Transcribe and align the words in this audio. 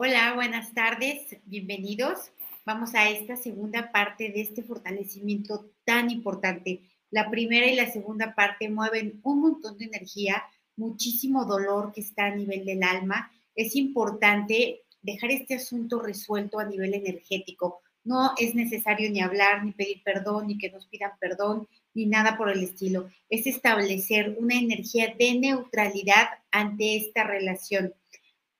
Hola, 0.00 0.34
buenas 0.36 0.72
tardes, 0.74 1.38
bienvenidos. 1.44 2.30
Vamos 2.64 2.94
a 2.94 3.10
esta 3.10 3.34
segunda 3.34 3.90
parte 3.90 4.30
de 4.30 4.42
este 4.42 4.62
fortalecimiento 4.62 5.72
tan 5.84 6.08
importante. 6.08 6.82
La 7.10 7.28
primera 7.28 7.66
y 7.66 7.74
la 7.74 7.90
segunda 7.90 8.32
parte 8.36 8.68
mueven 8.68 9.18
un 9.24 9.40
montón 9.40 9.76
de 9.76 9.86
energía, 9.86 10.44
muchísimo 10.76 11.46
dolor 11.46 11.90
que 11.92 12.02
está 12.02 12.26
a 12.26 12.36
nivel 12.36 12.64
del 12.64 12.84
alma. 12.84 13.32
Es 13.56 13.74
importante 13.74 14.82
dejar 15.02 15.32
este 15.32 15.56
asunto 15.56 16.00
resuelto 16.00 16.60
a 16.60 16.64
nivel 16.64 16.94
energético. 16.94 17.80
No 18.04 18.34
es 18.38 18.54
necesario 18.54 19.10
ni 19.10 19.20
hablar, 19.20 19.64
ni 19.64 19.72
pedir 19.72 20.04
perdón, 20.04 20.46
ni 20.46 20.58
que 20.58 20.70
nos 20.70 20.86
pidan 20.86 21.10
perdón, 21.18 21.66
ni 21.94 22.06
nada 22.06 22.36
por 22.36 22.50
el 22.50 22.62
estilo. 22.62 23.08
Es 23.28 23.48
establecer 23.48 24.36
una 24.38 24.54
energía 24.54 25.12
de 25.18 25.34
neutralidad 25.40 26.28
ante 26.52 26.94
esta 26.98 27.24
relación 27.24 27.94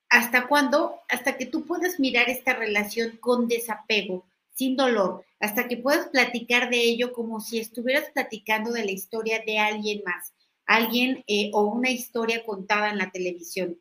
¿Hasta 0.09 0.47
cuándo? 0.47 1.01
Hasta 1.07 1.37
que 1.37 1.45
tú 1.45 1.65
puedas 1.65 1.99
mirar 1.99 2.29
esta 2.29 2.53
relación 2.53 3.17
con 3.17 3.47
desapego, 3.47 4.25
sin 4.55 4.75
dolor, 4.75 5.23
hasta 5.39 5.67
que 5.67 5.77
puedas 5.77 6.07
platicar 6.07 6.69
de 6.71 6.81
ello 6.81 7.13
como 7.13 7.39
si 7.39 7.59
estuvieras 7.59 8.09
platicando 8.11 8.71
de 8.71 8.85
la 8.85 8.91
historia 8.91 9.43
de 9.45 9.59
alguien 9.59 10.01
más, 10.03 10.33
alguien 10.65 11.23
eh, 11.27 11.51
o 11.53 11.63
una 11.65 11.91
historia 11.91 12.43
contada 12.43 12.89
en 12.89 12.97
la 12.97 13.11
televisión. 13.11 13.79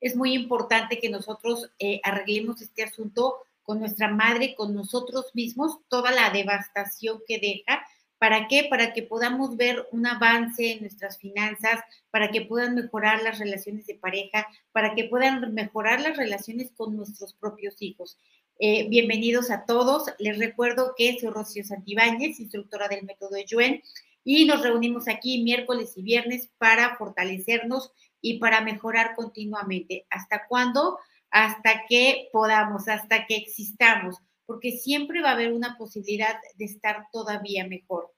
Es 0.00 0.14
muy 0.14 0.34
importante 0.34 1.00
que 1.00 1.10
nosotros 1.10 1.70
eh, 1.78 2.00
arreglemos 2.04 2.62
este 2.62 2.84
asunto 2.84 3.38
con 3.64 3.80
nuestra 3.80 4.08
madre, 4.08 4.54
con 4.54 4.74
nosotros 4.74 5.26
mismos, 5.34 5.78
toda 5.88 6.12
la 6.12 6.30
devastación 6.30 7.20
que 7.26 7.38
deja, 7.38 7.84
¿Para 8.24 8.48
qué? 8.48 8.68
Para 8.70 8.94
que 8.94 9.02
podamos 9.02 9.54
ver 9.58 9.86
un 9.92 10.06
avance 10.06 10.72
en 10.72 10.80
nuestras 10.80 11.18
finanzas, 11.18 11.82
para 12.10 12.30
que 12.30 12.40
puedan 12.40 12.74
mejorar 12.74 13.22
las 13.22 13.38
relaciones 13.38 13.86
de 13.86 13.96
pareja, 13.96 14.46
para 14.72 14.94
que 14.94 15.04
puedan 15.04 15.52
mejorar 15.52 16.00
las 16.00 16.16
relaciones 16.16 16.70
con 16.74 16.96
nuestros 16.96 17.34
propios 17.34 17.76
hijos. 17.80 18.16
Eh, 18.58 18.88
bienvenidos 18.88 19.50
a 19.50 19.66
todos. 19.66 20.06
Les 20.18 20.38
recuerdo 20.38 20.94
que 20.96 21.18
soy 21.20 21.28
Rocío 21.28 21.64
Santibáñez, 21.64 22.40
instructora 22.40 22.88
del 22.88 23.04
método 23.04 23.36
Yuen, 23.46 23.82
y 24.24 24.46
nos 24.46 24.62
reunimos 24.62 25.06
aquí 25.06 25.44
miércoles 25.44 25.92
y 25.96 26.02
viernes 26.02 26.48
para 26.56 26.96
fortalecernos 26.96 27.92
y 28.22 28.38
para 28.38 28.62
mejorar 28.62 29.16
continuamente. 29.16 30.06
¿Hasta 30.08 30.46
cuándo? 30.46 30.98
Hasta 31.30 31.84
que 31.86 32.30
podamos, 32.32 32.88
hasta 32.88 33.26
que 33.26 33.36
existamos 33.36 34.16
porque 34.46 34.72
siempre 34.72 35.22
va 35.22 35.30
a 35.30 35.34
haber 35.34 35.52
una 35.52 35.76
posibilidad 35.76 36.36
de 36.56 36.64
estar 36.64 37.06
todavía 37.12 37.66
mejor. 37.66 38.12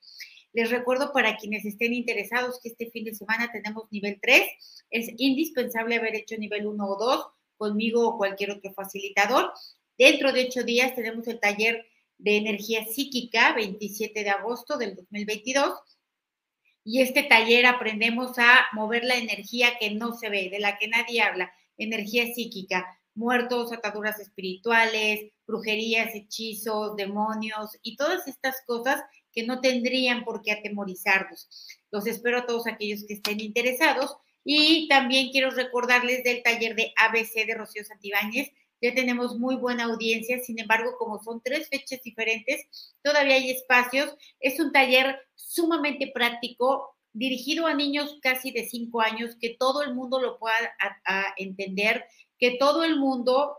Les 0.52 0.70
recuerdo 0.70 1.12
para 1.12 1.36
quienes 1.36 1.64
estén 1.64 1.92
interesados 1.92 2.60
que 2.62 2.70
este 2.70 2.90
fin 2.90 3.04
de 3.04 3.14
semana 3.14 3.52
tenemos 3.52 3.84
nivel 3.90 4.18
3. 4.20 4.42
Es 4.90 5.10
indispensable 5.18 5.96
haber 5.96 6.14
hecho 6.14 6.36
nivel 6.38 6.66
1 6.66 6.84
o 6.84 6.96
2 6.98 7.26
conmigo 7.58 8.08
o 8.08 8.16
cualquier 8.16 8.52
otro 8.52 8.72
facilitador. 8.72 9.52
Dentro 9.98 10.32
de 10.32 10.46
ocho 10.46 10.62
días 10.62 10.94
tenemos 10.94 11.26
el 11.28 11.40
taller 11.40 11.86
de 12.18 12.36
energía 12.36 12.86
psíquica, 12.86 13.52
27 13.54 14.24
de 14.24 14.30
agosto 14.30 14.78
del 14.78 14.94
2022. 14.94 15.78
Y 16.84 17.02
este 17.02 17.24
taller 17.24 17.66
aprendemos 17.66 18.38
a 18.38 18.66
mover 18.72 19.04
la 19.04 19.16
energía 19.16 19.76
que 19.78 19.90
no 19.90 20.16
se 20.16 20.30
ve, 20.30 20.48
de 20.50 20.60
la 20.60 20.78
que 20.78 20.88
nadie 20.88 21.20
habla, 21.20 21.52
energía 21.76 22.32
psíquica 22.32 22.95
muertos, 23.16 23.72
ataduras 23.72 24.20
espirituales, 24.20 25.32
brujerías, 25.46 26.14
hechizos, 26.14 26.96
demonios 26.96 27.76
y 27.82 27.96
todas 27.96 28.28
estas 28.28 28.56
cosas 28.66 29.02
que 29.32 29.44
no 29.44 29.60
tendrían 29.60 30.24
por 30.24 30.42
qué 30.42 30.52
atemorizarnos. 30.52 31.48
Los 31.90 32.06
espero 32.06 32.38
a 32.38 32.46
todos 32.46 32.66
aquellos 32.66 33.04
que 33.04 33.14
estén 33.14 33.40
interesados 33.40 34.16
y 34.44 34.86
también 34.88 35.30
quiero 35.30 35.50
recordarles 35.50 36.22
del 36.22 36.42
taller 36.42 36.76
de 36.76 36.92
ABC 36.96 37.46
de 37.46 37.54
Rocío 37.54 37.84
Santibáñez. 37.84 38.50
Ya 38.80 38.94
tenemos 38.94 39.38
muy 39.38 39.56
buena 39.56 39.84
audiencia, 39.84 40.38
sin 40.38 40.60
embargo, 40.60 40.96
como 40.98 41.22
son 41.22 41.40
tres 41.42 41.68
fechas 41.68 42.00
diferentes, 42.02 42.94
todavía 43.02 43.34
hay 43.34 43.50
espacios. 43.50 44.14
Es 44.38 44.60
un 44.60 44.70
taller 44.70 45.18
sumamente 45.34 46.12
práctico, 46.14 46.96
dirigido 47.12 47.66
a 47.66 47.74
niños 47.74 48.18
casi 48.22 48.50
de 48.52 48.68
cinco 48.68 49.00
años, 49.00 49.36
que 49.40 49.56
todo 49.58 49.82
el 49.82 49.94
mundo 49.94 50.20
lo 50.20 50.38
pueda 50.38 50.54
entender, 51.38 52.04
que 52.38 52.56
todo 52.58 52.84
el 52.84 52.98
mundo 52.98 53.56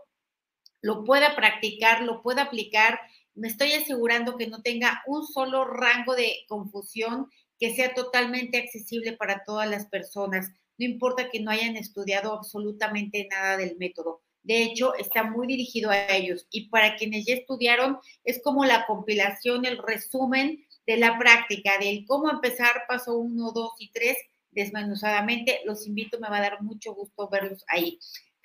lo 0.80 1.04
pueda 1.04 1.34
practicar, 1.34 2.02
lo 2.02 2.22
pueda 2.22 2.42
aplicar. 2.42 3.00
Me 3.34 3.48
estoy 3.48 3.72
asegurando 3.72 4.36
que 4.36 4.46
no 4.46 4.62
tenga 4.62 5.02
un 5.06 5.26
solo 5.26 5.64
rango 5.64 6.14
de 6.14 6.44
confusión, 6.48 7.28
que 7.58 7.74
sea 7.74 7.94
totalmente 7.94 8.58
accesible 8.58 9.16
para 9.16 9.42
todas 9.44 9.68
las 9.68 9.86
personas. 9.86 10.48
No 10.78 10.86
importa 10.86 11.30
que 11.30 11.40
no 11.40 11.50
hayan 11.50 11.76
estudiado 11.76 12.32
absolutamente 12.32 13.26
nada 13.30 13.56
del 13.56 13.76
método. 13.78 14.22
De 14.44 14.62
hecho, 14.62 14.94
está 14.94 15.24
muy 15.24 15.46
dirigido 15.46 15.90
a 15.90 16.06
ellos. 16.08 16.46
Y 16.50 16.68
para 16.68 16.96
quienes 16.96 17.26
ya 17.26 17.34
estudiaron, 17.34 17.98
es 18.24 18.40
como 18.42 18.64
la 18.64 18.86
compilación, 18.86 19.66
el 19.66 19.78
resumen 19.78 20.64
de 20.86 20.96
la 20.96 21.18
práctica, 21.18 21.78
del 21.78 22.06
cómo 22.06 22.30
empezar 22.30 22.84
paso 22.88 23.18
uno, 23.18 23.52
dos 23.52 23.72
y 23.78 23.90
tres 23.90 24.16
desmenuzadamente. 24.52 25.60
Los 25.64 25.86
invito, 25.86 26.18
me 26.20 26.30
va 26.30 26.38
a 26.38 26.42
dar 26.42 26.62
mucho 26.62 26.94
gusto 26.94 27.28
verlos 27.28 27.64
ahí 27.68 27.98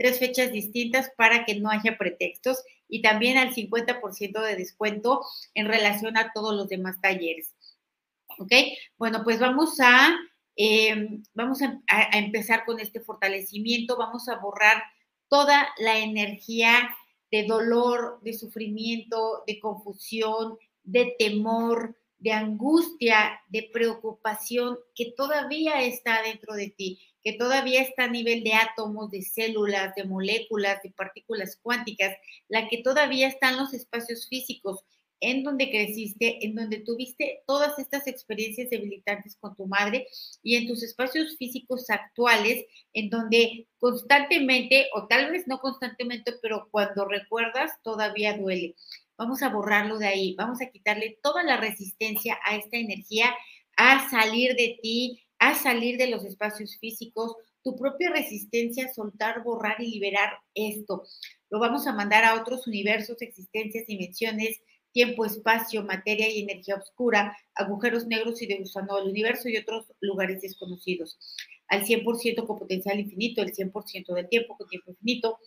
tres 0.03 0.19
fechas 0.19 0.51
distintas 0.51 1.09
para 1.15 1.45
que 1.45 1.55
no 1.61 1.69
haya 1.69 1.97
pretextos 1.97 2.61
y 2.89 3.01
también 3.01 3.37
al 3.37 3.55
50% 3.55 4.41
de 4.41 4.57
descuento 4.57 5.21
en 5.53 5.65
relación 5.65 6.17
a 6.17 6.33
todos 6.33 6.53
los 6.53 6.67
demás 6.67 6.99
talleres. 6.99 7.55
¿Ok? 8.37 8.51
Bueno, 8.97 9.23
pues 9.23 9.39
vamos 9.39 9.79
a, 9.79 10.13
em, 10.57 11.23
vamos 11.33 11.61
a 11.61 11.79
empezar 12.17 12.65
con 12.65 12.81
este 12.81 12.99
fortalecimiento, 12.99 13.95
vamos 13.95 14.27
a 14.27 14.35
borrar 14.35 14.83
toda 15.29 15.69
la 15.77 15.97
energía 15.97 16.93
de 17.31 17.43
dolor, 17.43 18.19
de 18.23 18.33
sufrimiento, 18.33 19.45
de 19.47 19.57
confusión, 19.61 20.57
de 20.83 21.15
temor, 21.17 21.95
de 22.23 22.31
angustia, 22.31 23.41
de 23.49 23.69
preocupación 23.73 24.79
que 24.95 25.11
todavía 25.11 25.81
está 25.83 26.21
dentro 26.21 26.55
de 26.55 26.69
ti, 26.69 27.01
que 27.21 27.33
todavía 27.33 27.81
está 27.81 28.05
a 28.05 28.09
nivel 28.09 28.45
de 28.45 28.53
átomos, 28.53 29.11
de 29.11 29.21
células, 29.21 29.93
de 29.95 30.05
moléculas, 30.05 30.81
de 30.83 30.91
partículas 30.91 31.59
cuánticas, 31.61 32.15
la 32.47 32.69
que 32.69 32.77
todavía 32.77 33.27
está 33.27 33.49
en 33.49 33.57
los 33.57 33.73
espacios 33.73 34.29
físicos, 34.29 34.85
en 35.19 35.43
donde 35.43 35.69
creciste, 35.69 36.45
en 36.45 36.55
donde 36.55 36.79
tuviste 36.79 37.43
todas 37.45 37.77
estas 37.77 38.07
experiencias 38.07 38.69
debilitantes 38.69 39.35
con 39.37 39.53
tu 39.57 39.67
madre 39.67 40.07
y 40.41 40.55
en 40.55 40.65
tus 40.65 40.81
espacios 40.81 41.35
físicos 41.37 41.89
actuales, 41.89 42.65
en 42.93 43.09
donde 43.09 43.67
constantemente, 43.79 44.87
o 44.93 45.07
tal 45.07 45.29
vez 45.31 45.45
no 45.45 45.59
constantemente, 45.59 46.33
pero 46.41 46.69
cuando 46.71 47.05
recuerdas, 47.05 47.71
todavía 47.83 48.37
duele. 48.37 48.75
Vamos 49.17 49.41
a 49.43 49.49
borrarlo 49.49 49.97
de 49.97 50.07
ahí, 50.07 50.35
vamos 50.35 50.61
a 50.61 50.69
quitarle 50.69 51.19
toda 51.21 51.43
la 51.43 51.57
resistencia 51.57 52.37
a 52.45 52.55
esta 52.55 52.77
energía, 52.77 53.33
a 53.77 54.09
salir 54.09 54.55
de 54.55 54.77
ti, 54.81 55.23
a 55.39 55.55
salir 55.55 55.97
de 55.97 56.07
los 56.07 56.23
espacios 56.25 56.77
físicos, 56.79 57.35
tu 57.63 57.75
propia 57.75 58.11
resistencia 58.11 58.91
soltar, 58.93 59.43
borrar 59.43 59.81
y 59.81 59.89
liberar 59.89 60.33
esto. 60.53 61.03
Lo 61.49 61.59
vamos 61.59 61.87
a 61.87 61.93
mandar 61.93 62.25
a 62.25 62.35
otros 62.39 62.67
universos, 62.67 63.21
existencias, 63.21 63.87
dimensiones, 63.87 64.59
tiempo, 64.91 65.25
espacio, 65.25 65.83
materia 65.83 66.29
y 66.29 66.41
energía 66.41 66.75
oscura, 66.75 67.35
agujeros 67.55 68.05
negros 68.05 68.41
y 68.41 68.47
de 68.47 68.59
gusano 68.59 69.03
universo 69.03 69.49
y 69.49 69.57
otros 69.57 69.91
lugares 69.99 70.41
desconocidos. 70.41 71.17
Al 71.67 71.85
100% 71.85 72.45
con 72.45 72.59
potencial 72.59 72.99
infinito, 72.99 73.41
el 73.41 73.53
100% 73.53 74.13
del 74.13 74.29
tiempo 74.29 74.55
con 74.55 74.67
tiempo 74.67 74.91
infinito, 74.91 75.39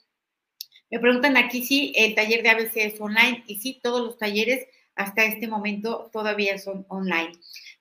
me 0.91 1.01
preguntan 1.01 1.37
aquí 1.37 1.65
si 1.65 1.93
el 1.97 2.15
taller 2.15 2.43
de 2.43 2.51
ABC 2.51 2.77
es 2.77 3.01
online 3.01 3.45
y 3.47 3.57
sí, 3.57 3.81
todos 3.83 4.05
los 4.05 4.19
talleres 4.19 4.67
hasta 4.95 5.25
este 5.25 5.49
momento 5.49 6.11
todavía 6.13 6.59
son 6.59 6.87
online. 6.89 7.33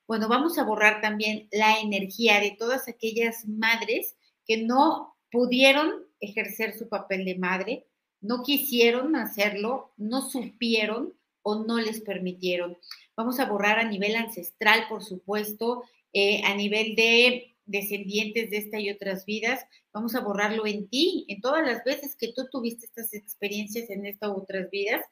Bueno, 0.06 0.28
vamos 0.28 0.58
a 0.58 0.64
borrar 0.64 1.00
también 1.00 1.48
la 1.50 1.80
energía 1.80 2.40
de 2.40 2.56
todas 2.58 2.88
aquellas 2.88 3.46
madres 3.46 4.16
que 4.46 4.58
no 4.58 5.16
pudieron 5.30 6.06
ejercer 6.20 6.76
su 6.78 6.88
papel 6.88 7.24
de 7.24 7.36
madre, 7.36 7.86
no 8.20 8.42
quisieron 8.42 9.16
hacerlo, 9.16 9.92
no 9.96 10.28
supieron 10.28 11.14
o 11.42 11.64
no 11.64 11.78
les 11.78 12.00
permitieron. 12.00 12.76
Vamos 13.16 13.40
a 13.40 13.46
borrar 13.46 13.78
a 13.78 13.88
nivel 13.88 14.16
ancestral, 14.16 14.86
por 14.88 15.04
supuesto, 15.04 15.84
eh, 16.12 16.42
a 16.44 16.54
nivel 16.54 16.96
de 16.96 17.55
descendientes 17.66 18.50
de 18.50 18.56
esta 18.58 18.80
y 18.80 18.90
otras 18.90 19.26
vidas, 19.26 19.64
vamos 19.92 20.14
a 20.14 20.20
borrarlo 20.20 20.66
en 20.66 20.88
ti, 20.88 21.24
en 21.28 21.40
todas 21.40 21.66
las 21.66 21.84
veces 21.84 22.16
que 22.16 22.32
tú 22.32 22.48
tuviste 22.50 22.86
estas 22.86 23.12
experiencias 23.12 23.90
en 23.90 24.06
estas 24.06 24.30
otras 24.30 24.70
vidas, 24.70 25.04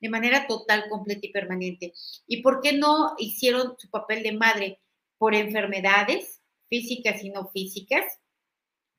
de 0.00 0.08
manera 0.08 0.46
total, 0.46 0.84
completa 0.88 1.26
y 1.26 1.32
permanente. 1.32 1.92
¿Y 2.26 2.42
por 2.42 2.60
qué 2.60 2.74
no 2.74 3.14
hicieron 3.18 3.74
su 3.78 3.88
papel 3.90 4.22
de 4.22 4.32
madre? 4.32 4.80
Por 5.18 5.34
enfermedades 5.34 6.42
físicas 6.68 7.24
y 7.24 7.30
no 7.30 7.48
físicas, 7.48 8.04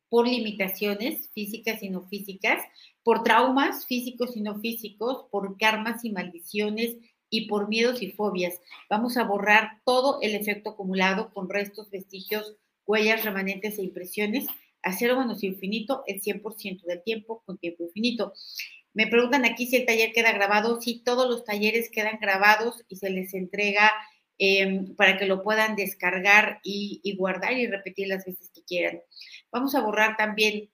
por 0.10 0.28
limitaciones 0.28 1.30
físicas 1.34 1.84
y 1.84 1.90
no 1.90 2.08
físicas, 2.08 2.62
por 3.04 3.24
traumas 3.24 3.86
físicos 3.86 4.36
y 4.36 4.42
no 4.42 4.60
físicos, 4.60 5.26
por 5.30 5.58
karmas 5.58 6.06
y 6.06 6.12
maldiciones 6.12 6.96
y 7.30 7.48
por 7.48 7.68
miedos 7.68 8.02
y 8.02 8.12
fobias. 8.12 8.60
Vamos 8.90 9.18
a 9.18 9.24
borrar 9.24 9.82
todo 9.84 10.20
el 10.22 10.36
efecto 10.36 10.72
acumulado 10.72 11.34
con 11.34 11.50
restos, 11.50 11.90
vestigios, 11.90 12.56
huellas 12.86 13.24
remanentes 13.24 13.78
e 13.78 13.84
impresiones 13.84 14.48
a 14.86 14.92
infinito 15.42 16.04
el 16.06 16.22
100% 16.22 16.84
del 16.84 17.02
tiempo 17.04 17.42
con 17.46 17.58
tiempo 17.58 17.84
infinito. 17.84 18.34
Me 18.94 19.08
preguntan 19.08 19.44
aquí 19.44 19.66
si 19.66 19.78
el 19.78 19.86
taller 19.86 20.14
queda 20.14 20.32
grabado. 20.32 20.80
Sí, 20.80 21.02
todos 21.04 21.28
los 21.28 21.44
talleres 21.44 21.90
quedan 21.90 22.20
grabados 22.22 22.86
y 22.88 22.96
se 22.98 23.10
les 23.10 23.34
entrega 23.34 23.92
em, 24.38 24.96
para 24.96 25.18
que 25.18 25.26
lo 25.26 25.44
puedan 25.44 25.76
descargar 25.76 26.60
y, 26.64 27.02
y 27.04 27.16
guardar 27.16 27.54
y 27.58 27.68
repetir 27.68 28.08
las 28.08 28.26
veces 28.26 28.52
que 28.54 28.64
quieran. 28.64 29.02
Vamos 29.52 29.74
a 29.76 29.82
borrar 29.82 30.18
también 30.18 30.70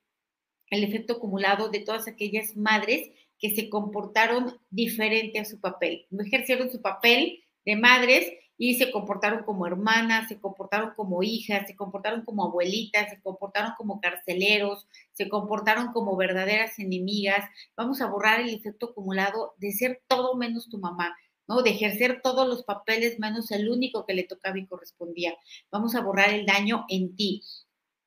el 0.70 0.84
efecto 0.84 1.14
acumulado 1.14 1.70
de 1.70 1.80
todas 1.80 2.08
aquellas 2.08 2.56
madres 2.56 3.10
que 3.40 3.56
se 3.56 3.70
comportaron 3.70 4.60
diferente 4.70 5.40
a 5.40 5.46
su 5.46 5.60
papel. 5.60 6.06
No 6.10 6.24
ejercieron 6.24 6.70
su 6.70 6.82
papel 6.82 7.44
de 7.66 7.76
madres 7.76 8.32
y 8.64 8.76
se 8.76 8.92
comportaron 8.92 9.44
como 9.44 9.66
hermanas, 9.66 10.28
se 10.28 10.40
comportaron 10.40 10.92
como 10.96 11.24
hijas, 11.24 11.66
se 11.66 11.76
comportaron 11.76 12.24
como 12.24 12.46
abuelitas, 12.46 13.10
se 13.10 13.20
comportaron 13.20 13.72
como 13.76 14.00
carceleros, 14.00 14.88
se 15.14 15.30
comportaron 15.30 15.92
como 15.94 16.16
verdaderas 16.16 16.78
enemigas. 16.78 17.44
Vamos 17.76 18.02
a 18.02 18.06
borrar 18.06 18.40
el 18.40 18.54
efecto 18.54 18.92
acumulado 18.92 19.56
de 19.58 19.72
ser 19.72 20.04
todo 20.08 20.36
menos 20.36 20.70
tu 20.70 20.78
mamá, 20.78 21.18
¿no? 21.48 21.64
De 21.64 21.72
ejercer 21.72 22.22
todos 22.22 22.48
los 22.48 22.62
papeles 22.62 23.18
menos 23.18 23.50
el 23.50 23.68
único 23.68 24.06
que 24.06 24.14
le 24.14 24.26
tocaba 24.26 24.60
y 24.60 24.68
correspondía. 24.68 25.34
Vamos 25.72 25.96
a 25.96 26.02
borrar 26.02 26.30
el 26.30 26.46
daño 26.46 26.86
en 26.88 27.16
ti, 27.16 27.42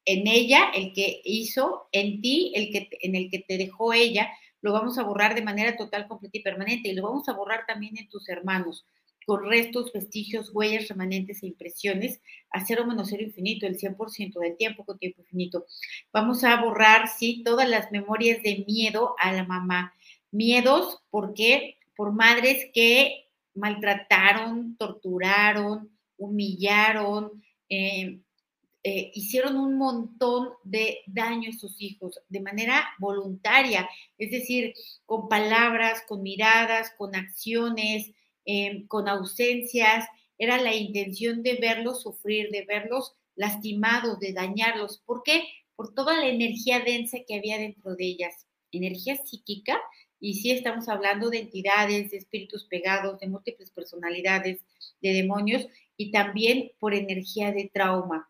en 0.05 0.29
ella, 0.29 0.71
el 0.73 0.93
que 0.93 1.21
hizo, 1.25 1.89
en 1.91 2.21
ti, 2.21 2.53
el 2.55 2.71
que, 2.71 2.91
en 3.01 3.17
el 3.17 3.29
que 3.29 3.41
te 3.41 3.59
dejó 3.59 3.93
ella, 3.93 4.29
lo 4.61 4.73
vamos 4.73 4.99
a 4.99 5.03
borrar 5.03 5.35
de 5.35 5.43
manera 5.43 5.77
total, 5.77 6.07
completa 6.07 6.39
y 6.39 6.43
permanente. 6.43 6.91
Y 6.91 6.95
lo 6.95 7.03
vamos 7.03 7.29
a 7.29 7.33
borrar 7.33 7.67
también 7.67 7.99
en 7.99 8.09
tus 8.09 8.29
hermanos 8.29 8.87
con 9.27 9.45
restos, 9.45 9.93
vestigios, 9.93 10.51
huellas, 10.53 10.89
remanentes 10.89 11.43
e 11.43 11.47
impresiones, 11.47 12.21
a 12.51 12.65
cero 12.65 12.87
menos 12.87 13.09
cero 13.11 13.23
infinito, 13.23 13.67
el 13.67 13.79
100% 13.79 14.39
del 14.41 14.57
tiempo 14.57 14.85
con 14.85 14.99
tiempo 14.99 15.23
infinito. 15.23 15.67
Vamos 16.13 16.45
a 16.45 16.61
borrar, 16.63 17.09
sí, 17.09 17.43
todas 17.45 17.69
las 17.69 17.91
memorias 17.93 18.43
de 18.43 18.65
miedo 18.67 19.15
a 19.19 19.33
la 19.33 19.45
mamá. 19.45 19.95
Miedos, 20.31 21.03
¿por 21.11 21.35
qué? 21.35 21.79
Por 21.97 22.13
madres 22.13 22.67
que 22.75 23.29
maltrataron, 23.55 24.77
torturaron, 24.77 25.91
humillaron, 26.17 27.43
eh, 27.69 28.21
eh, 28.87 29.11
hicieron 29.15 29.57
un 29.57 29.79
montón 29.79 30.51
de 30.63 30.99
daño 31.07 31.49
a 31.49 31.59
sus 31.59 31.81
hijos 31.81 32.21
de 32.29 32.43
manera 32.43 32.85
voluntaria, 32.99 33.89
es 34.19 34.31
decir, 34.31 34.75
con 35.07 35.27
palabras, 35.27 36.03
con 36.07 36.23
miradas, 36.23 36.93
con 36.99 37.17
acciones, 37.17 38.11
Em, 38.47 38.87
con 38.87 39.09
ausencias, 39.09 40.07
era 40.39 40.61
la 40.61 40.75
intención 40.75 41.43
de 41.43 41.55
verlos 41.55 42.03
sufrir, 42.03 42.51
de 42.51 42.65
verlos 42.65 43.15
lastimados, 43.37 44.19
de 44.21 44.33
dañarlos. 44.33 45.03
¿Por 45.07 45.23
qué? 45.23 45.45
Por 45.77 45.95
toda 45.95 46.19
la 46.19 46.29
energía 46.29 46.81
densa 46.81 47.19
que 47.27 47.37
había 47.37 47.59
dentro 47.59 47.95
de 47.97 48.05
ellas, 48.05 48.47
energía 48.71 49.17
psíquica, 49.17 49.81
y 50.21 50.35
sí 50.35 50.51
estamos 50.51 50.89
hablando 50.89 51.31
de 51.31 51.39
entidades, 51.39 52.11
de 52.11 52.17
espíritus 52.17 52.65
pegados, 52.65 53.19
de 53.21 53.29
múltiples 53.29 53.71
personalidades, 53.71 54.61
de 55.01 55.13
demonios, 55.13 55.67
y 55.97 56.11
también 56.11 56.73
por 56.79 56.95
energía 56.95 57.53
de 57.53 57.71
trauma, 57.73 58.29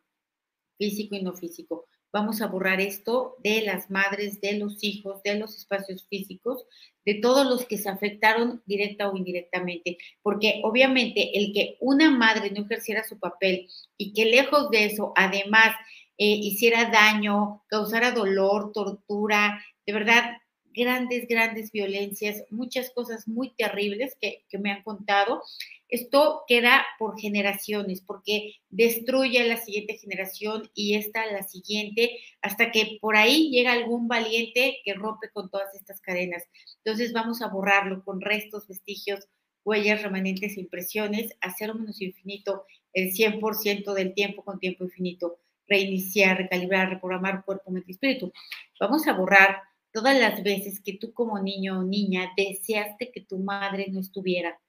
físico 0.78 1.14
y 1.14 1.22
no 1.22 1.34
físico. 1.34 1.86
Vamos 2.14 2.40
a 2.40 2.46
borrar 2.46 2.80
esto 2.80 3.34
de 3.42 3.62
las 3.62 3.90
madres, 3.90 4.40
de 4.40 4.56
los 4.56 4.84
hijos, 4.84 5.20
de 5.24 5.34
los 5.34 5.56
espacios 5.56 6.06
físicos, 6.08 6.64
de 7.04 7.14
todos 7.14 7.44
los 7.44 7.66
que 7.66 7.76
se 7.76 7.88
afectaron 7.88 8.62
directa 8.66 9.08
o 9.08 9.16
indirectamente, 9.16 9.98
porque 10.22 10.60
obviamente 10.62 11.36
el 11.36 11.52
que 11.52 11.76
una 11.80 12.12
madre 12.12 12.52
no 12.52 12.66
ejerciera 12.66 13.02
su 13.02 13.18
papel 13.18 13.68
y 13.98 14.12
que 14.12 14.26
lejos 14.26 14.70
de 14.70 14.84
eso, 14.84 15.12
además, 15.16 15.74
eh, 16.16 16.26
hiciera 16.26 16.88
daño, 16.88 17.64
causara 17.66 18.12
dolor, 18.12 18.70
tortura, 18.70 19.60
de 19.84 19.92
verdad, 19.92 20.36
grandes, 20.74 21.26
grandes 21.28 21.72
violencias, 21.72 22.44
muchas 22.50 22.90
cosas 22.90 23.26
muy 23.26 23.54
terribles 23.54 24.16
que, 24.20 24.44
que 24.48 24.58
me 24.58 24.70
han 24.70 24.82
contado, 24.82 25.42
esto 25.88 26.42
queda 26.48 26.84
por 26.98 27.20
generaciones, 27.20 28.00
porque 28.00 28.56
destruye 28.68 29.40
a 29.40 29.46
la 29.46 29.58
siguiente 29.58 29.96
generación 29.96 30.68
y 30.74 30.96
esta 30.96 31.22
a 31.22 31.32
la 31.32 31.44
siguiente, 31.44 32.18
hasta 32.42 32.72
que 32.72 32.98
por 33.00 33.16
ahí 33.16 33.50
llega 33.50 33.72
algún 33.72 34.08
valiente 34.08 34.78
que 34.84 34.94
rompe 34.94 35.30
con 35.30 35.50
todas 35.50 35.72
estas 35.74 36.00
cadenas. 36.00 36.42
Entonces 36.78 37.12
vamos 37.12 37.42
a 37.42 37.48
borrarlo 37.48 38.02
con 38.04 38.20
restos, 38.20 38.66
vestigios, 38.66 39.28
huellas, 39.64 40.02
remanentes 40.02 40.56
e 40.56 40.60
impresiones, 40.60 41.32
hacer 41.40 41.72
menos 41.74 42.02
infinito 42.02 42.66
el 42.92 43.12
100% 43.12 43.94
del 43.94 44.14
tiempo 44.14 44.42
con 44.42 44.58
tiempo 44.58 44.84
infinito, 44.84 45.38
reiniciar, 45.68 46.38
recalibrar, 46.38 46.90
reprogramar 46.90 47.44
cuerpo, 47.44 47.70
mente 47.70 47.92
y 47.92 47.94
espíritu. 47.94 48.32
Vamos 48.80 49.06
a 49.06 49.12
borrar 49.12 49.62
todas 49.94 50.18
las 50.18 50.42
veces 50.42 50.80
que 50.80 50.98
tú 50.98 51.14
como 51.14 51.38
niño 51.38 51.78
o 51.78 51.84
niña 51.84 52.32
deseaste 52.36 53.12
que 53.12 53.20
tu 53.22 53.38
madre 53.38 53.86
no 53.90 54.00
estuviera 54.00 54.60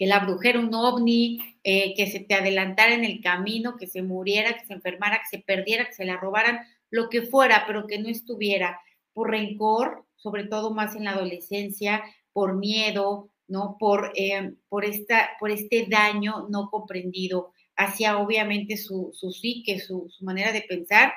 que 0.00 0.06
la 0.06 0.20
brujera 0.20 0.58
un 0.58 0.74
ovni, 0.74 1.58
eh, 1.62 1.92
que 1.94 2.06
se 2.06 2.20
te 2.20 2.32
adelantara 2.32 2.94
en 2.94 3.04
el 3.04 3.20
camino, 3.20 3.76
que 3.76 3.86
se 3.86 4.00
muriera, 4.00 4.54
que 4.54 4.64
se 4.64 4.72
enfermara, 4.72 5.20
que 5.20 5.36
se 5.36 5.44
perdiera, 5.44 5.84
que 5.84 5.92
se 5.92 6.06
la 6.06 6.16
robaran, 6.16 6.60
lo 6.88 7.10
que 7.10 7.20
fuera, 7.20 7.64
pero 7.66 7.86
que 7.86 7.98
no 7.98 8.08
estuviera 8.08 8.80
por 9.12 9.28
rencor, 9.28 10.06
sobre 10.16 10.44
todo 10.44 10.72
más 10.72 10.96
en 10.96 11.04
la 11.04 11.10
adolescencia, 11.10 12.02
por 12.32 12.56
miedo, 12.56 13.28
¿no? 13.46 13.76
Por, 13.78 14.12
eh, 14.16 14.54
por, 14.70 14.86
esta, 14.86 15.32
por 15.38 15.50
este 15.50 15.86
daño 15.86 16.46
no 16.48 16.70
comprendido 16.70 17.52
hacia 17.76 18.16
obviamente 18.16 18.78
su, 18.78 19.10
su 19.12 19.30
psique, 19.32 19.80
su, 19.80 20.08
su 20.08 20.24
manera 20.24 20.50
de 20.52 20.62
pensar 20.62 21.12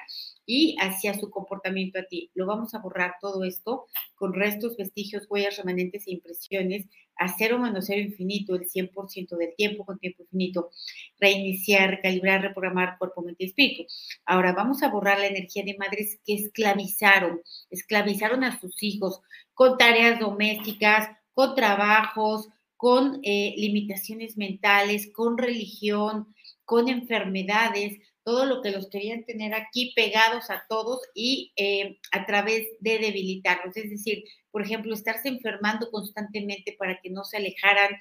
y 0.46 0.76
hacia 0.80 1.14
su 1.14 1.30
comportamiento 1.30 2.00
a 2.00 2.04
ti. 2.04 2.32
Lo 2.34 2.46
vamos 2.46 2.74
a 2.74 2.80
borrar 2.80 3.16
todo 3.22 3.44
esto 3.44 3.88
con 4.16 4.34
restos, 4.34 4.78
vestigios, 4.78 5.28
huellas, 5.30 5.58
remanentes 5.58 6.08
e 6.08 6.12
impresiones 6.12 6.88
a 7.16 7.28
cero 7.38 7.60
menos 7.60 7.86
cero 7.86 8.02
infinito, 8.02 8.56
el 8.56 8.68
100% 8.68 9.38
del 9.38 9.56
tiempo 9.56 9.86
con 9.86 10.00
tiempo 10.00 10.24
infinito, 10.24 10.72
reiniciar, 11.20 11.92
recalibrar, 11.92 12.42
reprogramar 12.42 12.98
cuerpo, 12.98 13.22
mente 13.22 13.44
y 13.44 13.48
espíritu. 13.48 13.86
Ahora 14.26 14.54
vamos 14.54 14.84
a 14.84 14.90
borrar 14.90 15.20
la 15.20 15.28
energía 15.28 15.64
de 15.64 15.78
madres 15.78 16.20
que 16.26 16.34
esclavizaron, 16.34 17.42
esclavizaron 17.70 18.44
a 18.44 18.60
sus 18.60 18.82
hijos 18.82 19.22
con 19.54 19.78
tareas 19.78 20.20
domésticas, 20.20 21.10
con 21.34 21.56
trabajos, 21.56 22.50
con 22.78 23.20
eh, 23.24 23.54
limitaciones 23.58 24.38
mentales, 24.38 25.12
con 25.14 25.38
religión, 25.38 26.34
con 26.66 26.90
enfermedades, 26.90 28.00
todo 28.24 28.46
lo 28.46 28.62
que 28.62 28.72
los 28.72 28.90
querían 28.90 29.26
tener 29.26 29.54
aquí 29.54 29.94
pegados 29.96 30.50
a 30.50 30.66
todos 30.70 31.02
y 31.14 31.52
eh, 31.58 32.00
a 32.12 32.26
través 32.26 32.68
de 32.80 33.00
debilitarlos. 33.00 33.76
Es 33.76 33.90
decir, 33.90 34.24
por 34.52 34.62
ejemplo, 34.62 34.94
estarse 34.94 35.28
enfermando 35.28 35.92
constantemente 35.92 36.76
para 36.78 37.00
que 37.02 37.10
no 37.10 37.24
se 37.24 37.38
alejaran, 37.38 37.92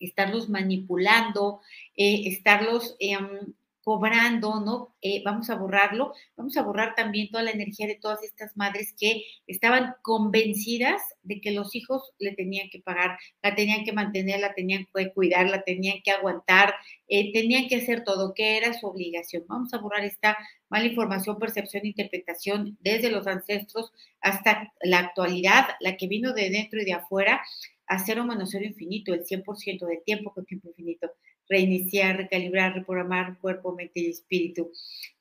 estarlos 0.00 0.48
manipulando, 0.48 1.60
eh, 1.96 2.28
estarlos 2.28 2.96
em, 2.98 3.54
cobrando, 3.86 4.58
¿no? 4.58 4.96
Eh, 5.00 5.22
vamos 5.24 5.48
a 5.48 5.54
borrarlo, 5.54 6.12
vamos 6.36 6.56
a 6.56 6.62
borrar 6.62 6.96
también 6.96 7.30
toda 7.30 7.44
la 7.44 7.52
energía 7.52 7.86
de 7.86 7.94
todas 7.94 8.20
estas 8.24 8.56
madres 8.56 8.92
que 8.98 9.22
estaban 9.46 9.94
convencidas 10.02 11.00
de 11.22 11.40
que 11.40 11.52
los 11.52 11.72
hijos 11.76 12.02
le 12.18 12.32
tenían 12.32 12.68
que 12.68 12.80
pagar, 12.80 13.16
la 13.44 13.54
tenían 13.54 13.84
que 13.84 13.92
mantener, 13.92 14.40
la 14.40 14.54
tenían 14.54 14.88
que 14.92 15.12
cuidar, 15.12 15.48
la 15.48 15.62
tenían 15.62 15.98
que 16.02 16.10
aguantar, 16.10 16.74
eh, 17.06 17.32
tenían 17.32 17.68
que 17.68 17.76
hacer 17.76 18.02
todo, 18.02 18.34
que 18.34 18.56
era 18.56 18.72
su 18.74 18.88
obligación. 18.88 19.44
Vamos 19.46 19.72
a 19.72 19.78
borrar 19.78 20.04
esta 20.04 20.36
mala 20.68 20.86
información, 20.86 21.38
percepción, 21.38 21.86
interpretación 21.86 22.76
desde 22.80 23.12
los 23.12 23.28
ancestros 23.28 23.92
hasta 24.20 24.72
la 24.82 24.98
actualidad, 24.98 25.64
la 25.78 25.96
que 25.96 26.08
vino 26.08 26.32
de 26.32 26.50
dentro 26.50 26.82
y 26.82 26.86
de 26.86 26.94
afuera, 26.94 27.40
a 27.86 28.00
cero 28.04 28.24
menos 28.24 28.50
cero 28.50 28.64
infinito, 28.64 29.14
el 29.14 29.24
100% 29.24 29.86
del 29.86 30.02
tiempo 30.04 30.34
con 30.34 30.44
tiempo 30.44 30.70
infinito 30.70 31.12
reiniciar, 31.48 32.16
recalibrar, 32.16 32.74
reprogramar 32.74 33.38
cuerpo, 33.38 33.74
mente 33.74 34.00
y 34.00 34.10
espíritu. 34.10 34.70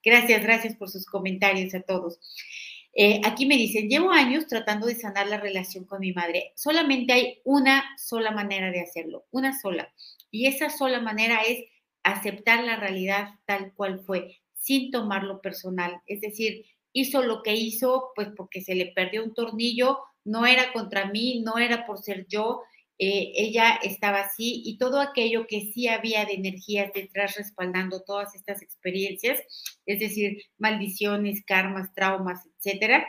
Gracias, 0.03 0.43
gracias 0.43 0.75
por 0.75 0.89
sus 0.89 1.05
comentarios 1.05 1.73
a 1.73 1.81
todos. 1.81 2.19
Eh, 2.97 3.19
aquí 3.25 3.45
me 3.45 3.57
dicen, 3.57 3.89
llevo 3.89 4.11
años 4.11 4.47
tratando 4.47 4.87
de 4.87 4.95
sanar 4.95 5.27
la 5.27 5.39
relación 5.39 5.83
con 5.83 5.99
mi 5.99 6.13
madre. 6.13 6.53
Solamente 6.55 7.11
hay 7.11 7.41
una 7.43 7.83
sola 7.97 8.31
manera 8.31 8.71
de 8.71 8.81
hacerlo, 8.81 9.25
una 9.31 9.57
sola. 9.59 9.93
Y 10.31 10.47
esa 10.47 10.69
sola 10.69 11.01
manera 11.01 11.41
es 11.41 11.65
aceptar 12.03 12.63
la 12.63 12.77
realidad 12.77 13.29
tal 13.45 13.73
cual 13.73 13.99
fue, 13.99 14.39
sin 14.53 14.91
tomarlo 14.91 15.41
personal. 15.41 16.01
Es 16.05 16.21
decir, 16.21 16.65
hizo 16.93 17.21
lo 17.21 17.43
que 17.43 17.53
hizo, 17.53 18.11
pues 18.15 18.29
porque 18.35 18.61
se 18.61 18.75
le 18.75 18.87
perdió 18.87 19.23
un 19.23 19.33
tornillo, 19.33 19.99
no 20.23 20.45
era 20.45 20.71
contra 20.71 21.05
mí, 21.05 21.41
no 21.41 21.57
era 21.57 21.85
por 21.85 21.99
ser 21.99 22.25
yo, 22.27 22.61
eh, 22.97 23.33
ella 23.35 23.79
estaba 23.83 24.21
así 24.21 24.61
y 24.65 24.77
todo 24.77 24.99
aquello 25.01 25.47
que 25.47 25.71
sí 25.73 25.87
había 25.87 26.25
de 26.25 26.33
energías 26.33 26.91
detrás 26.93 27.35
respaldando 27.35 28.03
todas 28.03 28.35
estas 28.35 28.61
experiencias, 28.61 29.41
es 29.85 29.99
decir, 29.99 30.41
maldiciones, 30.57 31.43
karmas, 31.45 31.93
traumas, 31.93 32.41
etcétera, 32.57 33.05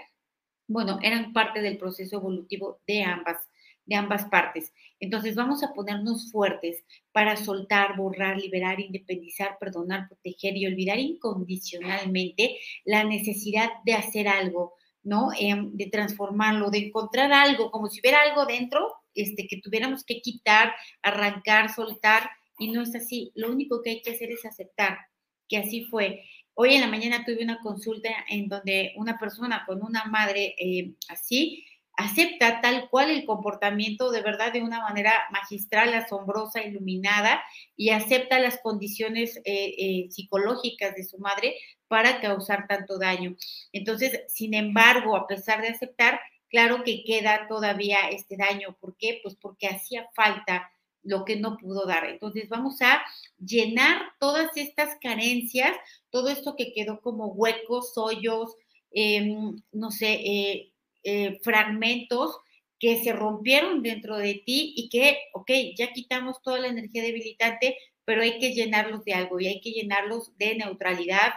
bueno, 0.68 0.98
eran 1.02 1.32
parte 1.32 1.60
del 1.62 1.78
proceso 1.78 2.16
evolutivo 2.16 2.80
de 2.86 3.04
ambas 3.04 3.38
de 3.86 3.94
ambas 3.94 4.24
partes. 4.26 4.72
Entonces 5.00 5.34
vamos 5.34 5.62
a 5.62 5.72
ponernos 5.72 6.30
fuertes 6.30 6.84
para 7.12 7.36
soltar, 7.36 7.96
borrar, 7.96 8.36
liberar, 8.36 8.80
independizar, 8.80 9.58
perdonar, 9.58 10.08
proteger 10.08 10.56
y 10.56 10.66
olvidar 10.66 10.98
incondicionalmente 10.98 12.58
la 12.84 13.04
necesidad 13.04 13.70
de 13.84 13.94
hacer 13.94 14.28
algo, 14.28 14.74
¿no? 15.02 15.30
Em, 15.38 15.72
de 15.76 15.86
transformarlo, 15.86 16.70
de 16.70 16.78
encontrar 16.78 17.32
algo, 17.32 17.70
como 17.70 17.88
si 17.88 18.00
hubiera 18.00 18.22
algo 18.22 18.44
dentro 18.44 18.92
este, 19.16 19.46
que 19.46 19.60
tuviéramos 19.60 20.04
que 20.04 20.20
quitar, 20.20 20.74
arrancar, 21.02 21.74
soltar, 21.74 22.30
y 22.58 22.70
no 22.70 22.82
es 22.82 22.94
así. 22.94 23.32
Lo 23.34 23.50
único 23.50 23.82
que 23.82 23.90
hay 23.90 24.02
que 24.02 24.12
hacer 24.12 24.30
es 24.30 24.44
aceptar 24.44 24.98
que 25.48 25.58
así 25.58 25.84
fue. 25.84 26.24
Hoy 26.54 26.74
en 26.74 26.80
la 26.80 26.86
mañana 26.86 27.24
tuve 27.24 27.44
una 27.44 27.60
consulta 27.60 28.08
en 28.28 28.48
donde 28.48 28.92
una 28.96 29.18
persona 29.18 29.64
con 29.66 29.82
una 29.82 30.04
madre 30.04 30.54
eh, 30.58 30.94
así 31.08 31.64
acepta 31.96 32.60
tal 32.60 32.88
cual 32.90 33.10
el 33.10 33.24
comportamiento 33.24 34.10
de 34.10 34.20
verdad 34.20 34.52
de 34.52 34.62
una 34.62 34.80
manera 34.80 35.12
magistral, 35.32 35.94
asombrosa, 35.94 36.62
iluminada 36.62 37.42
y 37.74 37.90
acepta 37.90 38.38
las 38.38 38.58
condiciones 38.62 39.38
eh, 39.44 39.74
eh, 39.78 40.06
psicológicas 40.10 40.94
de 40.94 41.04
su 41.04 41.18
madre 41.18 41.56
para 41.88 42.20
causar 42.20 42.66
tanto 42.68 42.98
daño. 42.98 43.36
Entonces, 43.72 44.20
sin 44.28 44.54
embargo, 44.54 45.16
a 45.16 45.26
pesar 45.26 45.62
de 45.62 45.68
aceptar, 45.68 46.20
claro 46.48 46.84
que 46.84 47.04
queda 47.04 47.46
todavía 47.48 48.08
este 48.10 48.36
daño. 48.36 48.76
¿Por 48.80 48.96
qué? 48.96 49.20
Pues 49.22 49.36
porque 49.36 49.68
hacía 49.68 50.08
falta 50.14 50.70
lo 51.02 51.24
que 51.24 51.36
no 51.36 51.56
pudo 51.56 51.86
dar. 51.86 52.04
Entonces 52.06 52.48
vamos 52.48 52.82
a 52.82 53.02
llenar 53.38 54.02
todas 54.18 54.56
estas 54.56 54.96
carencias, 55.00 55.76
todo 56.10 56.28
esto 56.28 56.56
que 56.56 56.72
quedó 56.72 57.00
como 57.00 57.28
huecos, 57.28 57.92
hoyos, 57.96 58.56
em, 58.90 59.56
no 59.72 59.90
sé, 59.90 60.14
eh, 60.14 60.72
eh, 61.04 61.38
fragmentos 61.42 62.36
que 62.78 63.02
se 63.02 63.12
rompieron 63.12 63.82
dentro 63.82 64.16
de 64.18 64.34
ti 64.34 64.74
y 64.76 64.88
que, 64.88 65.18
ok, 65.32 65.50
ya 65.76 65.92
quitamos 65.92 66.42
toda 66.42 66.58
la 66.58 66.68
energía 66.68 67.02
debilitante, 67.02 67.76
pero 68.04 68.22
hay 68.22 68.38
que 68.38 68.52
llenarlos 68.52 69.04
de 69.04 69.14
algo 69.14 69.40
y 69.40 69.46
hay 69.46 69.60
que 69.60 69.70
llenarlos 69.70 70.36
de 70.38 70.56
neutralidad, 70.56 71.32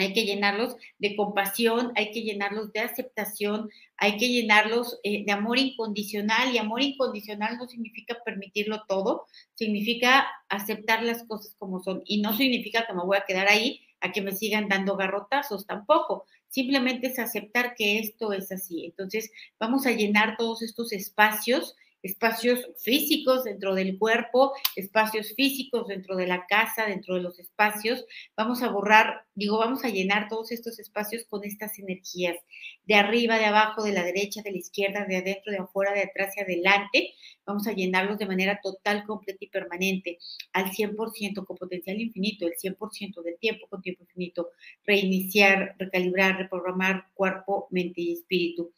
hay 0.00 0.12
que 0.12 0.24
llenarlos 0.24 0.76
de 0.98 1.16
compasión, 1.16 1.92
hay 1.96 2.10
que 2.12 2.22
llenarlos 2.22 2.72
de 2.72 2.80
aceptación, 2.80 3.70
hay 3.96 4.16
que 4.16 4.28
llenarlos 4.28 4.98
eh, 5.02 5.24
de 5.24 5.32
amor 5.32 5.58
incondicional 5.58 6.54
y 6.54 6.58
amor 6.58 6.82
incondicional 6.82 7.58
no 7.58 7.68
significa 7.68 8.18
permitirlo 8.24 8.84
todo, 8.88 9.26
significa 9.54 10.28
aceptar 10.48 11.02
las 11.02 11.24
cosas 11.24 11.54
como 11.58 11.80
son 11.80 12.02
y 12.04 12.20
no 12.20 12.36
significa 12.36 12.86
que 12.86 12.94
me 12.94 13.04
voy 13.04 13.16
a 13.16 13.24
quedar 13.26 13.48
ahí 13.48 13.80
a 14.00 14.12
que 14.12 14.22
me 14.22 14.32
sigan 14.32 14.68
dando 14.68 14.96
garrotazos 14.96 15.66
tampoco, 15.66 16.26
simplemente 16.48 17.08
es 17.08 17.18
aceptar 17.18 17.74
que 17.74 17.98
esto 17.98 18.32
es 18.32 18.50
así. 18.50 18.86
Entonces 18.86 19.30
vamos 19.58 19.86
a 19.86 19.92
llenar 19.92 20.36
todos 20.36 20.62
estos 20.62 20.92
espacios 20.92 21.76
espacios 22.02 22.66
físicos 22.78 23.44
dentro 23.44 23.74
del 23.74 23.98
cuerpo, 23.98 24.52
espacios 24.76 25.34
físicos 25.34 25.88
dentro 25.88 26.16
de 26.16 26.26
la 26.26 26.46
casa, 26.46 26.86
dentro 26.86 27.14
de 27.14 27.22
los 27.22 27.38
espacios. 27.38 28.04
Vamos 28.36 28.62
a 28.62 28.68
borrar, 28.68 29.26
digo, 29.34 29.58
vamos 29.58 29.84
a 29.84 29.88
llenar 29.88 30.28
todos 30.28 30.52
estos 30.52 30.78
espacios 30.78 31.24
con 31.28 31.44
estas 31.44 31.78
energías, 31.78 32.36
de 32.84 32.94
arriba, 32.94 33.38
de 33.38 33.46
abajo, 33.46 33.82
de 33.82 33.92
la 33.92 34.02
derecha, 34.02 34.42
de 34.42 34.52
la 34.52 34.58
izquierda, 34.58 35.04
de 35.04 35.16
adentro, 35.16 35.52
de 35.52 35.58
afuera, 35.58 35.92
de 35.92 36.02
atrás 36.02 36.34
y 36.36 36.40
adelante. 36.40 37.14
Vamos 37.44 37.66
a 37.66 37.72
llenarlos 37.72 38.18
de 38.18 38.26
manera 38.26 38.60
total, 38.62 39.04
completa 39.04 39.38
y 39.44 39.48
permanente, 39.48 40.18
al 40.52 40.70
100%, 40.70 41.44
con 41.44 41.56
potencial 41.56 42.00
infinito, 42.00 42.46
el 42.46 42.54
100% 42.54 43.22
del 43.22 43.38
tiempo, 43.38 43.66
con 43.68 43.82
tiempo 43.82 44.04
infinito. 44.04 44.50
Reiniciar, 44.84 45.76
recalibrar, 45.78 46.36
reprogramar 46.38 47.06
cuerpo, 47.14 47.68
mente 47.70 48.00
y 48.00 48.12
espíritu 48.12 48.72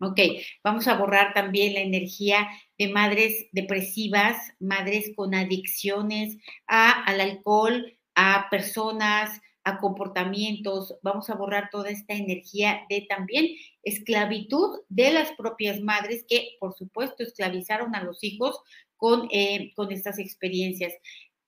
Ok, 0.00 0.18
vamos 0.64 0.88
a 0.88 0.96
borrar 0.98 1.32
también 1.34 1.74
la 1.74 1.80
energía 1.80 2.48
de 2.78 2.88
madres 2.88 3.46
depresivas, 3.52 4.36
madres 4.58 5.12
con 5.14 5.34
adicciones 5.34 6.36
a, 6.66 7.04
al 7.04 7.20
alcohol, 7.20 7.96
a 8.14 8.48
personas, 8.50 9.40
a 9.62 9.78
comportamientos. 9.78 10.96
Vamos 11.02 11.30
a 11.30 11.36
borrar 11.36 11.70
toda 11.70 11.90
esta 11.90 12.14
energía 12.14 12.82
de 12.90 13.06
también 13.08 13.46
esclavitud 13.82 14.80
de 14.88 15.12
las 15.12 15.30
propias 15.32 15.80
madres 15.80 16.24
que, 16.28 16.56
por 16.60 16.74
supuesto, 16.74 17.22
esclavizaron 17.22 17.94
a 17.94 18.02
los 18.02 18.22
hijos 18.24 18.60
con, 18.96 19.28
eh, 19.30 19.72
con 19.74 19.92
estas 19.92 20.18
experiencias. 20.18 20.92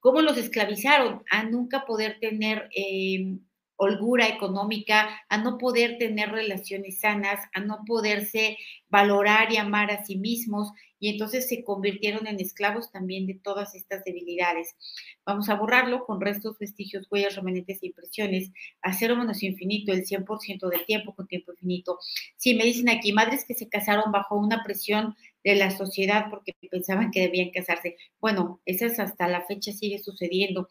¿Cómo 0.00 0.20
los 0.20 0.38
esclavizaron? 0.38 1.24
A 1.30 1.44
nunca 1.44 1.84
poder 1.84 2.18
tener 2.20 2.68
eh, 2.74 3.38
holgura 3.76 4.28
económica, 4.28 5.22
a 5.28 5.38
no 5.38 5.58
poder 5.58 5.98
tener 5.98 6.30
relaciones 6.30 7.00
sanas, 7.00 7.40
a 7.52 7.60
no 7.60 7.80
poderse 7.86 8.58
valorar 8.88 9.52
y 9.52 9.56
amar 9.56 9.90
a 9.90 10.04
sí 10.04 10.16
mismos 10.16 10.72
y 10.98 11.08
entonces 11.08 11.48
se 11.48 11.62
convirtieron 11.62 12.26
en 12.26 12.40
esclavos 12.40 12.90
también 12.90 13.26
de 13.26 13.34
todas 13.34 13.74
estas 13.74 14.02
debilidades. 14.04 14.74
Vamos 15.24 15.48
a 15.48 15.54
borrarlo 15.54 16.06
con 16.06 16.20
restos, 16.20 16.58
vestigios, 16.58 17.06
huellas, 17.10 17.36
remanentes 17.36 17.82
e 17.82 17.86
impresiones, 17.86 18.50
a 18.82 18.92
cero 18.92 19.16
menos 19.16 19.42
infinito, 19.42 19.92
el 19.92 20.06
100% 20.06 20.68
del 20.68 20.86
tiempo 20.86 21.14
con 21.14 21.26
tiempo 21.26 21.52
infinito. 21.52 21.98
Sí, 22.36 22.54
me 22.54 22.64
dicen 22.64 22.88
aquí, 22.88 23.12
madres 23.12 23.44
que 23.44 23.54
se 23.54 23.68
casaron 23.68 24.10
bajo 24.10 24.36
una 24.36 24.62
presión 24.64 25.14
de 25.44 25.54
la 25.54 25.70
sociedad 25.70 26.26
porque 26.30 26.54
pensaban 26.70 27.10
que 27.10 27.20
debían 27.20 27.50
casarse. 27.50 27.96
Bueno, 28.20 28.60
eso 28.64 28.86
hasta 28.86 29.28
la 29.28 29.42
fecha 29.42 29.72
sigue 29.72 29.98
sucediendo 29.98 30.68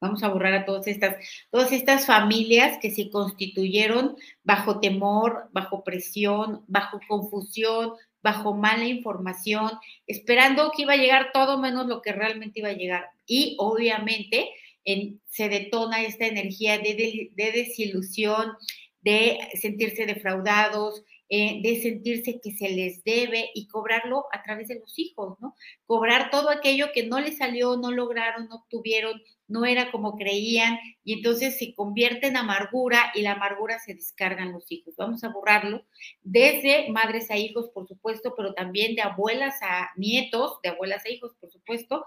Vamos 0.00 0.22
a 0.22 0.28
borrar 0.28 0.54
a 0.54 0.64
todas 0.64 0.86
estas, 0.86 1.16
todas 1.50 1.72
estas 1.72 2.06
familias 2.06 2.78
que 2.80 2.90
se 2.90 3.10
constituyeron 3.10 4.16
bajo 4.44 4.80
temor, 4.80 5.48
bajo 5.52 5.84
presión, 5.84 6.64
bajo 6.66 7.00
confusión, 7.08 7.92
bajo 8.22 8.54
mala 8.54 8.86
información, 8.86 9.70
esperando 10.06 10.72
que 10.76 10.82
iba 10.82 10.94
a 10.94 10.98
llegar 10.98 11.30
todo 11.32 11.58
menos 11.58 11.86
lo 11.86 12.02
que 12.02 12.12
realmente 12.12 12.60
iba 12.60 12.68
a 12.70 12.74
llegar. 12.74 13.06
Y 13.26 13.56
obviamente 13.58 14.50
se 15.28 15.48
detona 15.48 16.02
esta 16.02 16.26
energía 16.26 16.78
de, 16.78 17.30
de 17.32 17.52
desilusión, 17.52 18.52
de 19.00 19.38
sentirse 19.60 20.06
defraudados, 20.06 21.02
eh, 21.28 21.60
de 21.60 21.82
sentirse 21.82 22.40
que 22.40 22.52
se 22.52 22.68
les 22.68 23.02
debe 23.02 23.50
y 23.52 23.66
cobrarlo 23.66 24.26
a 24.30 24.44
través 24.44 24.68
de 24.68 24.78
los 24.78 24.96
hijos, 24.96 25.36
¿no? 25.40 25.56
Cobrar 25.84 26.30
todo 26.30 26.50
aquello 26.50 26.92
que 26.94 27.04
no 27.04 27.18
les 27.18 27.38
salió, 27.38 27.76
no 27.76 27.90
lograron, 27.90 28.48
no 28.48 28.56
obtuvieron, 28.56 29.20
no 29.48 29.64
era 29.64 29.90
como 29.92 30.16
creían 30.16 30.78
y 31.04 31.14
entonces 31.14 31.58
se 31.58 31.74
convierte 31.74 32.26
en 32.26 32.36
amargura 32.36 33.12
y 33.14 33.22
la 33.22 33.32
amargura 33.32 33.78
se 33.78 33.94
descarga 33.94 34.42
en 34.42 34.52
los 34.52 34.70
hijos. 34.70 34.94
Vamos 34.96 35.22
a 35.24 35.28
borrarlo 35.28 35.84
desde 36.22 36.90
madres 36.90 37.30
a 37.30 37.36
hijos, 37.36 37.70
por 37.70 37.86
supuesto, 37.86 38.34
pero 38.36 38.54
también 38.54 38.94
de 38.94 39.02
abuelas 39.02 39.54
a 39.62 39.90
nietos, 39.96 40.58
de 40.62 40.70
abuelas 40.70 41.04
a 41.06 41.10
hijos, 41.10 41.34
por 41.40 41.50
supuesto. 41.50 42.04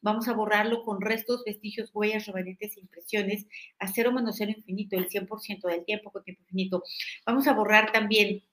Vamos 0.00 0.28
a 0.28 0.34
borrarlo 0.34 0.82
con 0.82 1.00
restos, 1.00 1.42
vestigios, 1.44 1.90
huellas, 1.94 2.26
remanentes, 2.26 2.76
impresiones, 2.76 3.46
a 3.78 3.88
cero 3.88 4.12
menos 4.12 4.36
cero 4.36 4.52
infinito, 4.54 4.96
el 4.96 5.08
100% 5.08 5.68
del 5.68 5.84
tiempo 5.84 6.10
con 6.10 6.24
tiempo 6.24 6.42
infinito. 6.42 6.82
Vamos 7.26 7.46
a 7.46 7.54
borrar 7.54 7.92
también 7.92 8.44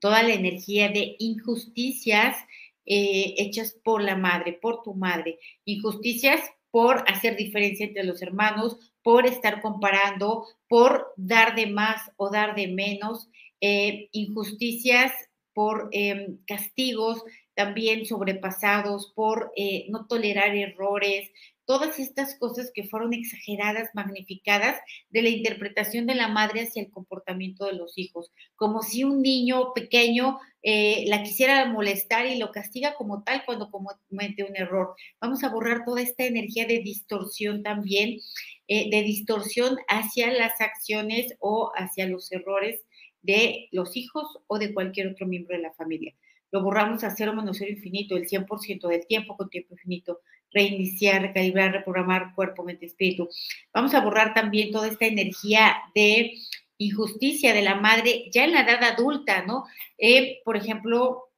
toda 0.00 0.22
la 0.22 0.34
energía 0.34 0.88
de 0.88 1.16
injusticias 1.18 2.36
eh, 2.84 3.34
hechas 3.38 3.76
por 3.82 4.02
la 4.02 4.16
madre, 4.16 4.52
por 4.52 4.82
tu 4.84 4.94
madre, 4.94 5.40
injusticias 5.64 6.40
por 6.76 7.04
hacer 7.10 7.38
diferencia 7.38 7.86
entre 7.86 8.04
los 8.04 8.20
hermanos, 8.20 8.76
por 9.02 9.24
estar 9.24 9.62
comparando, 9.62 10.44
por 10.68 11.06
dar 11.16 11.54
de 11.54 11.68
más 11.68 12.02
o 12.18 12.28
dar 12.28 12.54
de 12.54 12.68
menos, 12.68 13.30
eh, 13.62 14.10
injusticias 14.12 15.10
por 15.54 15.88
em, 15.92 16.36
castigos 16.46 17.24
también 17.54 18.04
sobrepasados, 18.04 19.10
por 19.16 19.52
eh, 19.56 19.86
no 19.88 20.06
tolerar 20.06 20.54
errores, 20.54 21.30
todas 21.66 21.98
estas 21.98 22.38
cosas 22.38 22.70
que 22.72 22.84
fueron 22.84 23.12
exageradas, 23.12 23.90
magnificadas 23.92 24.80
de 25.10 25.22
la 25.22 25.28
interpretación 25.28 26.06
de 26.06 26.14
la 26.14 26.28
madre 26.28 26.62
hacia 26.62 26.82
el 26.82 26.90
comportamiento 26.90 27.66
de 27.66 27.74
los 27.74 27.98
hijos, 27.98 28.32
como 28.54 28.82
si 28.82 29.04
un 29.04 29.20
niño 29.20 29.74
pequeño 29.74 30.38
eh, 30.62 31.04
la 31.08 31.22
quisiera 31.22 31.66
molestar 31.66 32.26
y 32.26 32.38
lo 32.38 32.52
castiga 32.52 32.94
como 32.94 33.22
tal 33.24 33.44
cuando 33.44 33.70
comete 33.70 34.44
un 34.44 34.56
error. 34.56 34.94
Vamos 35.20 35.44
a 35.44 35.50
borrar 35.50 35.84
toda 35.84 36.00
esta 36.00 36.24
energía 36.24 36.66
de 36.66 36.78
distorsión 36.78 37.62
también, 37.62 38.20
eh, 38.68 38.88
de 38.90 39.02
distorsión 39.02 39.76
hacia 39.88 40.32
las 40.32 40.60
acciones 40.60 41.34
o 41.40 41.72
hacia 41.76 42.06
los 42.06 42.30
errores 42.32 42.80
de 43.22 43.68
los 43.72 43.96
hijos 43.96 44.38
o 44.46 44.58
de 44.58 44.72
cualquier 44.72 45.08
otro 45.08 45.26
miembro 45.26 45.56
de 45.56 45.62
la 45.62 45.74
familia. 45.74 46.14
Lo 46.52 46.62
borramos 46.62 47.02
a 47.02 47.14
cero 47.14 47.34
menos 47.34 47.58
cero 47.58 47.72
infinito, 47.72 48.16
el 48.16 48.28
100% 48.28 48.88
del 48.88 49.06
tiempo 49.06 49.36
con 49.36 49.50
tiempo 49.50 49.74
infinito 49.74 50.20
reiniciar, 50.52 51.22
recalibrar, 51.22 51.72
reprogramar 51.72 52.34
cuerpo, 52.34 52.64
mente, 52.64 52.86
espíritu. 52.86 53.28
Vamos 53.72 53.94
a 53.94 54.00
borrar 54.00 54.34
también 54.34 54.72
toda 54.72 54.88
esta 54.88 55.06
energía 55.06 55.76
de 55.94 56.34
injusticia 56.78 57.54
de 57.54 57.62
la 57.62 57.74
madre 57.74 58.28
ya 58.32 58.44
en 58.44 58.52
la 58.52 58.62
edad 58.62 58.82
adulta, 58.84 59.44
¿no? 59.44 59.64
Eh, 59.98 60.40
por 60.44 60.56
ejemplo, 60.56 61.30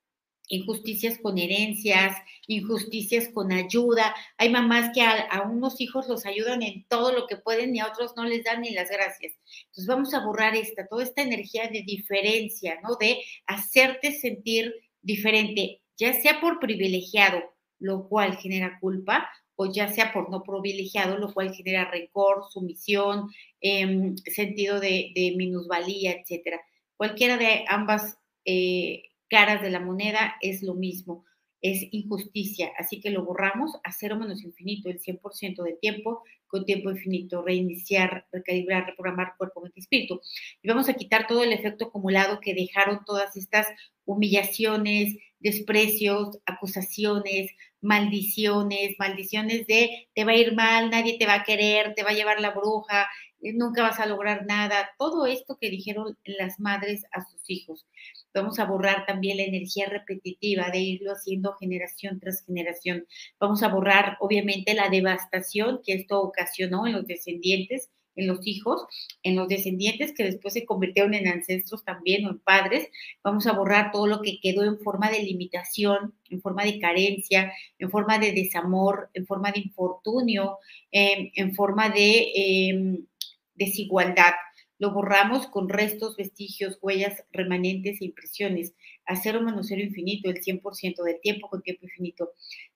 injusticias 0.49 1.19
con 1.19 1.39
herencias, 1.39 2.17
injusticias 2.47 3.29
con 3.29 3.53
ayuda. 3.53 4.15
Hay 4.39 4.51
mamás 4.51 4.91
que 4.95 5.03
a, 5.03 5.43
unos 5.43 5.81
hijos 5.81 6.09
los 6.09 6.27
ayudan 6.27 6.63
en 6.63 6.85
todo 6.89 7.13
lo 7.13 7.27
que 7.27 7.37
pueden 7.37 7.77
y 7.77 7.81
a 7.81 7.87
otros 7.87 8.15
no 8.17 8.25
les 8.25 8.45
dan 8.45 8.63
ni 8.63 8.71
las 8.71 8.91
gracias. 8.91 9.35
Entonces 9.67 9.87
vamos 9.87 10.15
a 10.15 10.25
borrar 10.25 10.57
esta, 10.57 10.87
toda 10.87 11.03
esta 11.03 11.23
energía 11.23 11.69
de 11.69 11.83
diferencia, 11.83 12.81
¿no? 12.83 12.97
De 12.97 13.23
hacerte 13.47 14.13
sentir 14.13 14.75
diferente 15.03 15.83
ya 15.99 16.15
sea 16.23 16.41
por 16.41 16.61
privilegiado, 16.61 17.43
lo 17.79 18.09
cual 18.09 18.37
genera 18.37 18.79
culpa, 18.81 19.29
o 19.57 19.73
ya 19.73 19.89
sea 19.89 20.13
por 20.13 20.31
no 20.31 20.43
privilegiado, 20.43 21.19
lo 21.19 21.33
cual 21.33 21.55
genera 21.55 21.91
rencor, 21.91 22.45
sumisión, 22.51 23.31
em, 23.61 24.17
sentido 24.17 24.81
de, 24.81 25.13
minusvalía, 25.37 26.13
etcétera. 26.13 26.61
Cualquiera 26.97 27.37
de 27.37 27.65
ambas 27.69 28.19
eh, 28.45 29.05
caras 29.29 29.63
de 29.63 29.71
la 29.71 29.81
moneda 29.81 30.37
es 30.41 30.63
lo 30.63 30.75
mismo 30.75 31.25
es 31.61 31.89
injusticia, 31.91 32.71
así 32.79 33.01
que 33.01 33.11
lo 33.11 33.25
borramos 33.25 33.73
a 33.83 33.93
cero 33.93 34.17
menos 34.17 34.43
infinito 34.45 34.89
el 34.89 35.01
100% 35.01 35.63
del 35.63 35.79
tiempo, 35.81 36.23
con 36.47 36.65
tiempo 36.65 36.91
infinito, 36.91 37.43
reiniciar, 37.43 38.27
recalibrar, 38.33 38.87
reprogramar 38.87 39.35
cuerpo, 39.37 39.61
mente 39.61 39.81
y 39.81 39.83
espíritu. 39.83 40.21
Y 40.63 40.69
vamos 40.69 40.89
a 40.89 40.95
quitar 40.95 41.27
todo 41.27 41.43
el 41.43 41.53
efecto 41.53 41.87
acumulado 41.87 42.41
que 42.41 42.55
dejaron 42.55 43.05
todas 43.05 43.37
estas 43.37 43.67
humillaciones, 44.05 45.17
desprecios, 45.41 46.39
acusaciones, 46.47 47.51
maldiciones, 47.81 48.97
maldiciones 48.99 49.67
de 49.67 50.09
te 50.15 50.25
va 50.25 50.33
a 50.33 50.37
ir 50.37 50.55
mal, 50.55 50.91
nadie 50.91 51.19
te 51.19 51.27
va 51.27 51.35
a 51.35 51.45
querer, 51.45 51.95
te 51.95 52.03
va 52.03 52.11
a 52.11 52.15
llevar 52.15 52.41
la 52.41 52.51
bruja, 52.51 53.09
eh, 53.41 53.53
nunca 53.55 53.83
vas 53.83 54.01
a 54.01 54.07
lograr 54.07 54.47
nada, 54.47 54.91
todo 54.99 55.27
esto 55.27 55.59
que 55.61 55.71
dijeron 55.71 56.19
las 56.25 56.59
madres 56.59 57.05
a 57.13 57.25
sus 57.25 57.41
hijos. 57.49 57.87
Vamos 58.35 58.59
a 58.59 58.65
borrar 58.65 59.07
también 59.07 59.37
la 59.37 59.45
energía 59.45 59.87
repetitiva 59.89 60.71
de 60.71 60.81
irlo 60.81 61.13
haciendo 61.13 61.55
generación 61.55 62.21
tras 62.21 62.45
generación. 62.45 63.07
Vamos 63.41 63.63
a 63.63 63.69
borrar, 63.69 64.17
obviamente, 64.21 64.75
la 64.75 64.89
devastación 64.89 65.81
que 65.85 65.95
esto 65.95 66.21
ocasionó 66.21 66.87
en 66.87 66.95
los 66.95 67.07
descendientes, 67.07 67.91
en 68.19 68.27
los 68.27 68.47
hijos, 68.47 68.87
en 69.23 69.37
los 69.37 69.49
descendientes 69.49 70.13
que 70.13 70.25
después 70.25 70.53
se 70.55 70.67
convirtieron 70.67 71.15
en 71.15 71.29
ancestros 71.29 71.85
también 71.85 72.27
o 72.27 72.31
en 72.31 72.39
padres. 72.41 72.89
Vamos 73.23 73.47
a 73.47 73.53
borrar 73.53 73.93
todo 73.93 74.07
lo 74.07 74.21
que 74.21 74.41
quedó 74.41 74.65
en 74.65 74.79
forma 74.81 75.11
de 75.11 75.23
limitación, 75.23 76.15
en 76.29 76.43
forma 76.43 76.65
de 76.65 76.79
carencia, 76.79 77.53
en 77.79 77.91
forma 77.91 78.19
de 78.19 78.33
desamor, 78.33 79.09
en 79.15 79.27
forma 79.27 79.53
de 79.53 79.61
infortunio, 79.61 80.59
en 80.91 81.55
forma 81.55 81.89
de 81.91 82.33
em, 82.35 83.07
desigualdad. 83.55 84.35
Lo 84.79 84.93
borramos 84.93 85.49
con 85.49 85.69
restos, 85.69 86.17
vestigios, 86.17 86.79
huellas, 86.81 87.25
remanentes 87.33 88.01
e 88.01 88.05
impresiones. 88.05 88.75
A 89.07 89.17
cero 89.17 89.41
menos 89.43 89.67
cero 89.69 89.83
infinito, 89.83 90.31
el 90.31 90.41
100% 90.41 91.03
del 91.03 91.21
tiempo 91.21 91.49
con 91.49 91.63
tiempo 91.63 91.87
infinito. 91.87 92.33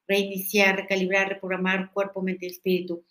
Reiniciar, 0.08 0.76
recalibrar, 0.76 1.28
reprogramar 1.28 1.92
cuerpo, 1.92 2.22
mente 2.22 2.46
y 2.46 2.50
espíritu. 2.50 3.04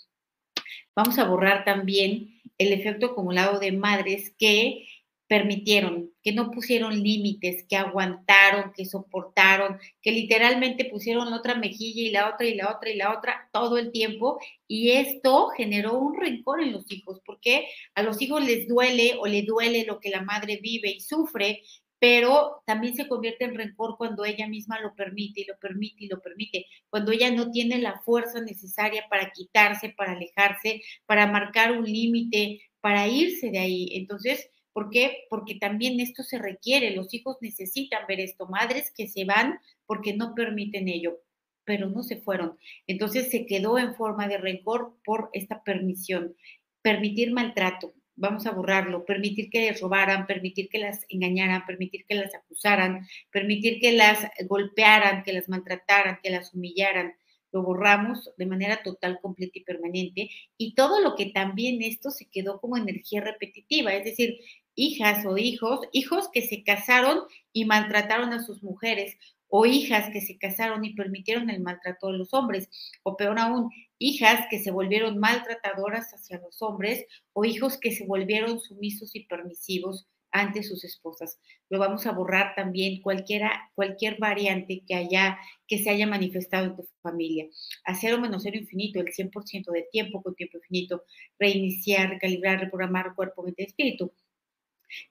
Vamos 0.95 1.17
a 1.19 1.25
borrar 1.25 1.65
también 1.65 2.41
el 2.57 2.73
efecto 2.73 3.07
acumulado 3.07 3.59
de 3.59 3.71
madres 3.71 4.33
que 4.37 4.87
permitieron, 5.31 6.11
que 6.21 6.33
no 6.33 6.51
pusieron 6.51 7.01
límites, 7.01 7.65
que 7.69 7.77
aguantaron, 7.77 8.73
que 8.75 8.83
soportaron, 8.85 9.79
que 10.01 10.11
literalmente 10.11 10.83
pusieron 10.83 11.29
la 11.29 11.37
otra 11.37 11.55
mejilla 11.55 12.01
y 12.01 12.11
la 12.11 12.29
otra 12.33 12.47
y 12.47 12.55
la 12.55 12.69
otra 12.69 12.89
y 12.89 12.95
la 12.97 13.17
otra 13.17 13.49
todo 13.53 13.77
el 13.77 13.93
tiempo. 13.93 14.41
Y 14.67 14.91
esto 14.91 15.47
generó 15.55 15.97
un 15.97 16.19
rencor 16.19 16.61
en 16.61 16.73
los 16.73 16.91
hijos, 16.91 17.21
porque 17.25 17.69
a 17.95 18.03
los 18.03 18.21
hijos 18.21 18.43
les 18.43 18.67
duele 18.67 19.15
o 19.21 19.25
le 19.25 19.43
duele 19.43 19.85
lo 19.85 20.01
que 20.01 20.09
la 20.09 20.21
madre 20.21 20.59
vive 20.61 20.89
y 20.91 20.99
sufre, 20.99 21.61
pero 22.01 22.63
también 22.65 22.95
se 22.95 23.07
convierte 23.07 23.45
en 23.45 23.53
rencor 23.53 23.95
cuando 23.95 24.25
ella 24.25 24.47
misma 24.47 24.79
lo 24.79 24.95
permite 24.95 25.41
y 25.41 25.45
lo 25.45 25.55
permite 25.59 26.05
y 26.05 26.07
lo 26.07 26.19
permite, 26.19 26.65
cuando 26.89 27.11
ella 27.11 27.29
no 27.29 27.51
tiene 27.51 27.77
la 27.77 28.01
fuerza 28.01 28.41
necesaria 28.41 29.05
para 29.07 29.29
quitarse, 29.29 29.89
para 29.89 30.13
alejarse, 30.13 30.81
para 31.05 31.27
marcar 31.27 31.73
un 31.73 31.85
límite, 31.85 32.59
para 32.81 33.07
irse 33.07 33.51
de 33.51 33.59
ahí. 33.59 33.89
Entonces, 33.93 34.49
¿Por 34.73 34.89
qué? 34.89 35.25
Porque 35.29 35.55
también 35.55 35.99
esto 35.99 36.23
se 36.23 36.39
requiere, 36.39 36.95
los 36.95 37.13
hijos 37.13 37.35
necesitan 37.41 38.07
ver 38.07 38.21
esto, 38.21 38.47
madres 38.47 38.93
que 38.95 39.09
se 39.09 39.25
van 39.25 39.59
porque 39.85 40.13
no 40.13 40.33
permiten 40.33 40.87
ello, 40.87 41.19
pero 41.65 41.89
no 41.89 42.03
se 42.03 42.21
fueron. 42.21 42.57
Entonces 42.87 43.29
se 43.29 43.45
quedó 43.45 43.77
en 43.77 43.95
forma 43.95 44.29
de 44.29 44.37
rencor 44.37 44.95
por 45.03 45.29
esta 45.33 45.61
permisión. 45.63 46.37
Permitir 46.81 47.33
maltrato, 47.33 47.93
vamos 48.15 48.45
a 48.45 48.51
borrarlo, 48.51 49.05
permitir 49.05 49.49
que 49.49 49.61
les 49.61 49.81
robaran, 49.81 50.27
permitir 50.27 50.69
que 50.69 50.79
las 50.79 51.05
engañaran, 51.09 51.65
permitir 51.65 52.05
que 52.05 52.15
las 52.15 52.33
acusaran, 52.35 53.07
permitir 53.31 53.79
que 53.79 53.93
las 53.93 54.27
golpearan, 54.47 55.23
que 55.23 55.33
las 55.33 55.49
maltrataran, 55.49 56.19
que 56.21 56.29
las 56.29 56.53
humillaran, 56.53 57.13
lo 57.51 57.63
borramos 57.63 58.31
de 58.37 58.45
manera 58.45 58.81
total, 58.83 59.19
completa 59.21 59.59
y 59.59 59.63
permanente, 59.63 60.29
y 60.57 60.73
todo 60.73 61.01
lo 61.01 61.15
que 61.15 61.27
también 61.27 61.81
esto 61.81 62.09
se 62.09 62.29
quedó 62.29 62.59
como 62.59 62.77
energía 62.77 63.21
repetitiva, 63.21 63.93
es 63.93 64.05
decir, 64.05 64.39
hijas 64.75 65.25
o 65.25 65.37
hijos, 65.37 65.81
hijos 65.91 66.29
que 66.31 66.41
se 66.41 66.63
casaron 66.63 67.19
y 67.51 67.65
maltrataron 67.65 68.31
a 68.33 68.43
sus 68.43 68.63
mujeres, 68.63 69.17
o 69.51 69.65
hijas 69.65 70.09
que 70.11 70.21
se 70.21 70.37
casaron 70.37 70.83
y 70.85 70.95
permitieron 70.95 71.49
el 71.49 71.59
maltrato 71.59 72.07
de 72.07 72.17
los 72.17 72.33
hombres, 72.33 72.69
o 73.03 73.17
peor 73.17 73.37
aún, 73.37 73.69
hijas 73.99 74.45
que 74.49 74.59
se 74.59 74.71
volvieron 74.71 75.19
maltratadoras 75.19 76.13
hacia 76.13 76.39
los 76.39 76.61
hombres, 76.61 77.05
o 77.33 77.43
hijos 77.43 77.77
que 77.77 77.91
se 77.91 78.05
volvieron 78.05 78.61
sumisos 78.61 79.13
y 79.13 79.25
permisivos 79.25 80.07
ante 80.31 80.63
sus 80.63 80.85
esposas. 80.85 81.37
Lo 81.69 81.79
vamos 81.79 82.05
a 82.07 82.13
borrar 82.13 82.55
también 82.55 83.01
cualquiera, 83.01 83.69
cualquier 83.75 84.17
variante 84.19 84.83
que 84.87 84.95
haya, 84.95 85.37
que 85.67 85.79
se 85.79 85.89
haya 85.89 86.07
manifestado 86.07 86.67
en 86.67 86.75
tu 86.77 86.87
familia. 87.01 87.45
A 87.83 87.93
cero 87.95 88.19
menos 88.19 88.43
cero 88.43 88.57
infinito, 88.57 89.01
el 89.01 89.07
100% 89.07 89.71
del 89.71 89.85
tiempo 89.91 90.21
con 90.21 90.33
tiempo 90.35 90.59
infinito, 90.59 91.03
reiniciar, 91.37 92.09
recalibrar, 92.09 92.61
reprogramar 92.61 93.13
cuerpo, 93.15 93.43
mente 93.43 93.63
y 93.63 93.65
espíritu. 93.65 94.13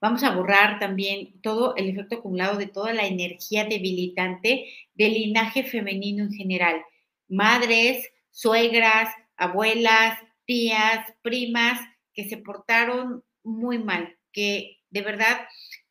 Vamos 0.01 0.23
a 0.23 0.35
borrar 0.35 0.79
también 0.79 1.41
todo 1.43 1.75
el 1.77 1.89
efecto 1.89 2.17
acumulado 2.17 2.59
de 2.59 2.67
toda 2.67 2.93
la 2.93 3.07
energía 3.07 3.65
debilitante 3.65 4.67
del 4.95 5.15
linaje 5.15 5.65
femenino 5.65 6.25
en 6.25 6.33
general. 6.33 6.83
Madres, 7.29 8.11
suegras, 8.31 9.09
abuelas, 9.37 10.19
tías, 10.45 11.07
primas 11.23 11.81
que 12.15 12.29
se 12.29 12.37
portaron 12.37 13.25
muy 13.43 13.79
mal, 13.79 14.17
que 14.33 14.81
de 14.91 15.03
verdad 15.03 15.41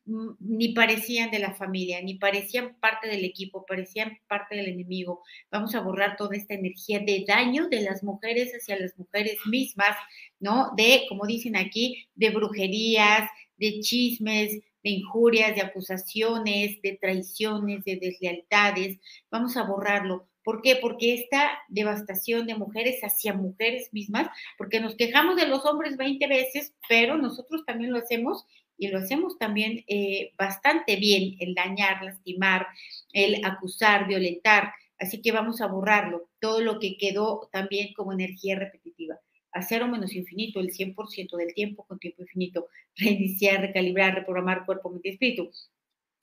mm, 0.05 0.31
ni 0.39 0.73
parecían 0.73 1.31
de 1.31 1.39
la 1.39 1.53
familia, 1.55 2.01
ni 2.01 2.15
parecían 2.15 2.77
parte 2.79 3.07
del 3.07 3.23
equipo, 3.25 3.65
parecían 3.65 4.19
parte 4.27 4.55
del 4.55 4.67
enemigo. 4.67 5.23
Vamos 5.51 5.75
a 5.75 5.81
borrar 5.81 6.17
toda 6.17 6.35
esta 6.35 6.53
energía 6.53 6.99
de 6.99 7.25
daño 7.27 7.67
de 7.69 7.81
las 7.81 8.03
mujeres 8.03 8.51
hacia 8.53 8.79
las 8.79 8.97
mujeres 8.97 9.37
mismas, 9.45 9.95
¿no? 10.39 10.71
De, 10.75 11.05
como 11.09 11.25
dicen 11.25 11.55
aquí, 11.55 12.07
de 12.15 12.29
brujerías, 12.29 13.29
de 13.59 13.79
chismes, 13.81 14.53
de 14.83 14.89
injurias, 14.89 15.55
de 15.55 15.61
acusaciones, 15.61 16.81
de 16.81 16.97
traiciones, 16.99 17.83
de 17.83 17.97
deslealtades. 17.97 18.99
Vamos 19.29 19.57
a 19.57 19.63
borrarlo. 19.63 20.27
¿Por 20.43 20.61
qué? 20.61 20.77
Porque 20.77 21.13
esta 21.13 21.59
devastación 21.67 22.47
de 22.47 22.55
mujeres 22.55 23.01
hacia 23.03 23.33
mujeres 23.33 23.89
mismas, 23.91 24.29
porque 24.57 24.79
nos 24.79 24.95
quejamos 24.95 25.35
de 25.35 25.47
los 25.47 25.65
hombres 25.65 25.97
20 25.97 26.25
veces, 26.27 26.73
pero 26.87 27.17
nosotros 27.17 27.65
también 27.65 27.91
lo 27.91 27.99
hacemos 27.99 28.45
y 28.77 28.87
lo 28.87 28.99
hacemos 28.99 29.37
también 29.37 29.83
eh, 29.87 30.31
bastante 30.37 30.95
bien, 30.95 31.35
el 31.39 31.53
dañar, 31.53 32.01
lastimar, 32.03 32.67
el 33.11 33.43
acusar, 33.43 34.07
violentar. 34.07 34.73
Así 34.97 35.21
que 35.21 35.31
vamos 35.31 35.61
a 35.61 35.67
borrarlo, 35.67 36.29
todo 36.39 36.61
lo 36.61 36.79
que 36.79 36.97
quedó 36.97 37.49
también 37.51 37.93
como 37.93 38.13
energía 38.13 38.57
repetitiva 38.57 39.19
a 39.51 39.61
cero 39.61 39.87
menos 39.87 40.13
infinito, 40.13 40.59
el 40.59 40.71
100% 40.71 41.37
del 41.37 41.53
tiempo 41.53 41.85
con 41.85 41.99
tiempo 41.99 42.21
infinito, 42.21 42.67
reiniciar, 42.95 43.61
recalibrar, 43.61 44.15
reprogramar 44.15 44.65
cuerpo, 44.65 44.89
mente 44.89 45.09
y 45.09 45.11
espíritu. 45.13 45.51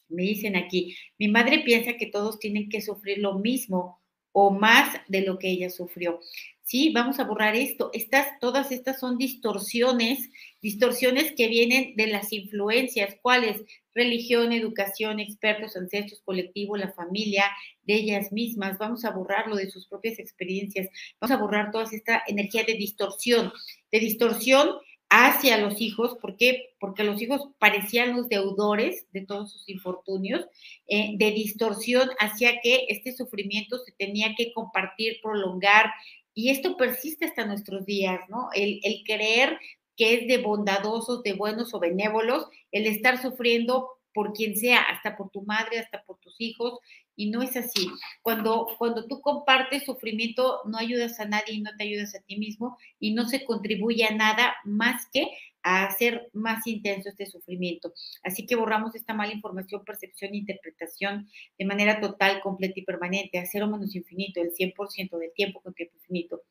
Me 0.08 0.22
dicen 0.22 0.56
aquí, 0.56 0.96
mi 1.18 1.28
madre 1.28 1.60
piensa 1.60 1.94
que 1.94 2.06
todos 2.06 2.38
tienen 2.38 2.68
que 2.68 2.80
sufrir 2.80 3.18
lo 3.18 3.38
mismo 3.38 4.00
o 4.32 4.50
más 4.50 5.00
de 5.08 5.22
lo 5.22 5.38
que 5.38 5.48
ella 5.48 5.70
sufrió. 5.70 6.20
Sí, 6.62 6.92
vamos 6.92 7.18
a 7.18 7.24
borrar 7.24 7.56
esto. 7.56 7.90
Estas, 7.92 8.38
todas 8.40 8.70
estas 8.72 9.00
son 9.00 9.18
distorsiones, 9.18 10.30
distorsiones 10.60 11.32
que 11.32 11.48
vienen 11.48 11.96
de 11.96 12.08
las 12.08 12.32
influencias, 12.32 13.16
¿cuáles? 13.22 13.64
Religión, 13.96 14.52
educación, 14.52 15.18
expertos, 15.18 15.76
ancestros, 15.76 16.20
colectivo, 16.24 16.76
la 16.76 16.92
familia, 16.92 17.44
de 17.82 17.94
ellas 17.94 18.30
mismas. 18.30 18.78
Vamos 18.78 19.04
a 19.04 19.10
borrarlo 19.10 19.56
de 19.56 19.70
sus 19.70 19.88
propias 19.88 20.18
experiencias. 20.18 20.88
Vamos 21.20 21.36
a 21.36 21.40
borrar 21.40 21.72
toda 21.72 21.84
esta 21.90 22.22
energía 22.28 22.62
de 22.64 22.74
distorsión, 22.74 23.52
de 23.90 23.98
distorsión 23.98 24.76
hacia 25.08 25.58
los 25.58 25.80
hijos, 25.80 26.16
¿por 26.20 26.36
qué? 26.36 26.74
Porque 26.80 27.04
los 27.04 27.20
hijos 27.22 27.48
parecían 27.58 28.16
los 28.16 28.28
deudores 28.28 29.06
de 29.12 29.24
todos 29.24 29.52
sus 29.52 29.68
infortunios, 29.68 30.44
eh, 30.88 31.12
de 31.16 31.30
distorsión 31.30 32.10
hacia 32.18 32.60
que 32.60 32.86
este 32.88 33.12
sufrimiento 33.12 33.78
se 33.78 33.92
tenía 33.92 34.34
que 34.36 34.52
compartir, 34.52 35.20
prolongar, 35.22 35.92
y 36.34 36.50
esto 36.50 36.76
persiste 36.76 37.24
hasta 37.24 37.46
nuestros 37.46 37.86
días, 37.86 38.20
¿no? 38.28 38.48
El, 38.52 38.80
el 38.82 39.02
creer 39.06 39.58
que 39.96 40.14
es 40.14 40.28
de 40.28 40.38
bondadosos, 40.38 41.22
de 41.22 41.32
buenos 41.32 41.74
o 41.74 41.80
benévolos, 41.80 42.46
el 42.72 42.86
estar 42.86 43.20
sufriendo 43.20 43.90
por 44.12 44.32
quien 44.32 44.56
sea, 44.56 44.80
hasta 44.80 45.16
por 45.16 45.30
tu 45.30 45.42
madre, 45.42 45.78
hasta 45.78 46.02
por 46.02 46.18
tus 46.18 46.40
hijos, 46.40 46.78
y 47.16 47.30
no 47.30 47.42
es 47.42 47.56
así. 47.56 47.88
Cuando, 48.22 48.66
cuando 48.78 49.06
tú 49.06 49.20
compartes 49.20 49.84
sufrimiento, 49.84 50.60
no 50.66 50.78
ayudas 50.78 51.18
a 51.20 51.26
nadie 51.26 51.54
y 51.54 51.60
no 51.60 51.70
te 51.76 51.84
ayudas 51.84 52.14
a 52.14 52.20
ti 52.20 52.36
mismo 52.36 52.78
y 53.00 53.12
no 53.12 53.28
se 53.28 53.44
contribuye 53.44 54.04
a 54.04 54.14
nada 54.14 54.54
más 54.64 55.06
que 55.12 55.28
a 55.62 55.84
hacer 55.84 56.30
más 56.32 56.66
intenso 56.66 57.08
este 57.08 57.26
sufrimiento. 57.26 57.92
Así 58.22 58.46
que 58.46 58.54
borramos 58.54 58.94
esta 58.94 59.14
mala 59.14 59.32
información, 59.32 59.84
percepción 59.84 60.34
interpretación 60.34 61.28
de 61.58 61.64
manera 61.64 62.00
total, 62.00 62.40
completa 62.40 62.80
y 62.80 62.84
permanente, 62.84 63.38
a 63.38 63.46
cero 63.46 63.66
menos 63.66 63.96
infinito, 63.96 64.40
el 64.40 64.52
100% 64.52 65.18
del 65.18 65.32
tiempo 65.34 65.60
con 65.60 65.74
tiempo 65.74 65.96
infinito. 65.96 66.42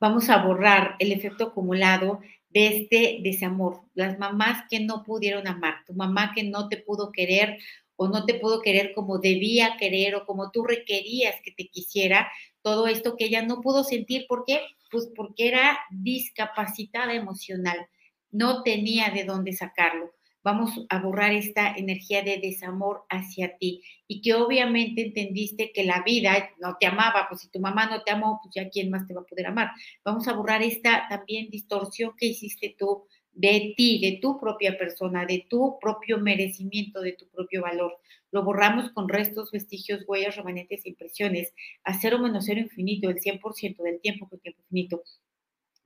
Vamos 0.00 0.28
a 0.30 0.42
borrar 0.44 0.96
el 0.98 1.12
efecto 1.12 1.44
acumulado 1.44 2.20
de 2.50 2.68
este 2.68 3.18
desamor. 3.22 3.82
Las 3.94 4.18
mamás 4.18 4.64
que 4.70 4.80
no 4.80 5.02
pudieron 5.04 5.46
amar, 5.46 5.84
tu 5.86 5.94
mamá 5.94 6.32
que 6.34 6.42
no 6.42 6.68
te 6.68 6.78
pudo 6.78 7.12
querer 7.12 7.58
o 7.96 8.08
no 8.08 8.24
te 8.24 8.34
pudo 8.34 8.60
querer 8.60 8.92
como 8.94 9.18
debía 9.18 9.76
querer 9.78 10.14
o 10.14 10.26
como 10.26 10.50
tú 10.50 10.64
requerías 10.64 11.34
que 11.42 11.52
te 11.52 11.68
quisiera, 11.68 12.30
todo 12.62 12.86
esto 12.86 13.16
que 13.16 13.26
ella 13.26 13.42
no 13.42 13.60
pudo 13.60 13.84
sentir, 13.84 14.26
¿por 14.26 14.44
qué? 14.44 14.60
Pues 14.90 15.08
porque 15.14 15.48
era 15.48 15.78
discapacitada 15.90 17.14
emocional, 17.14 17.88
no 18.30 18.62
tenía 18.62 19.10
de 19.10 19.24
dónde 19.24 19.52
sacarlo. 19.52 20.15
Vamos 20.46 20.86
a 20.90 21.00
borrar 21.00 21.32
esta 21.32 21.74
energía 21.74 22.22
de 22.22 22.38
desamor 22.38 23.02
hacia 23.08 23.58
ti 23.58 23.82
y 24.06 24.20
que 24.20 24.32
obviamente 24.34 25.02
entendiste 25.02 25.72
que 25.72 25.82
la 25.82 26.04
vida 26.04 26.50
no 26.60 26.76
te 26.78 26.86
amaba, 26.86 27.26
pues 27.28 27.40
si 27.40 27.48
tu 27.48 27.58
mamá 27.58 27.86
no 27.86 28.04
te 28.04 28.12
amó, 28.12 28.38
pues 28.40 28.54
ya 28.54 28.70
quién 28.70 28.88
más 28.88 29.08
te 29.08 29.12
va 29.12 29.22
a 29.22 29.24
poder 29.24 29.46
amar. 29.46 29.72
Vamos 30.04 30.28
a 30.28 30.34
borrar 30.34 30.62
esta 30.62 31.08
también 31.08 31.50
distorsión 31.50 32.12
que 32.16 32.26
hiciste 32.26 32.76
tú 32.78 33.08
de 33.32 33.74
ti, 33.76 33.98
de 34.00 34.20
tu 34.22 34.38
propia 34.38 34.78
persona, 34.78 35.26
de 35.26 35.48
tu 35.50 35.80
propio 35.80 36.18
merecimiento, 36.18 37.00
de 37.00 37.14
tu 37.14 37.26
propio 37.26 37.62
valor. 37.62 37.98
Lo 38.30 38.44
borramos 38.44 38.92
con 38.92 39.08
restos, 39.08 39.50
vestigios, 39.50 40.04
huellas, 40.06 40.36
remanentes 40.36 40.86
impresiones, 40.86 41.54
a 41.82 41.98
cero 41.98 42.20
menos 42.20 42.44
cero 42.46 42.60
infinito, 42.60 43.10
el 43.10 43.18
100% 43.18 43.82
del 43.82 44.00
tiempo 44.00 44.28
con 44.28 44.38
tiempo 44.38 44.62
infinito. 44.62 45.02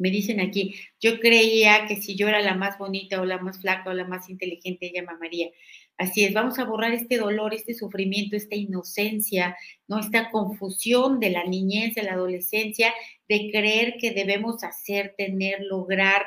Me 0.01 0.11
dicen 0.11 0.41
aquí, 0.41 0.75
yo 1.01 1.21
creía 1.21 1.87
que 1.87 1.97
si 1.97 2.17
yo 2.17 2.27
era 2.29 2.41
la 2.41 2.55
más 2.55 2.79
bonita 2.79 3.21
o 3.21 3.25
la 3.25 3.39
más 3.39 3.61
flaca 3.61 3.91
o 3.91 3.93
la 3.93 4.07
más 4.07 4.31
inteligente, 4.31 4.87
ella 4.87 5.03
me 5.03 5.13
amaría. 5.13 5.51
Así 5.99 6.25
es, 6.25 6.33
vamos 6.33 6.59
a 6.59 6.65
borrar 6.65 6.93
este 6.93 7.19
dolor, 7.19 7.53
este 7.53 7.75
sufrimiento, 7.75 8.35
esta 8.35 8.57
inocencia, 8.57 9.57
¿no? 9.87 9.99
Esta 9.99 10.31
confusión 10.31 11.21
de 11.21 11.31
la 11.31 11.45
niñez, 11.45 11.95
de 11.95 12.03
la 12.05 12.15
adolescencia, 12.15 12.95
de 13.29 13.51
creer 13.53 13.97
que 14.01 14.13
debemos 14.13 14.65
hacer, 14.65 15.15
tener, 15.19 15.61
lograr, 15.61 16.23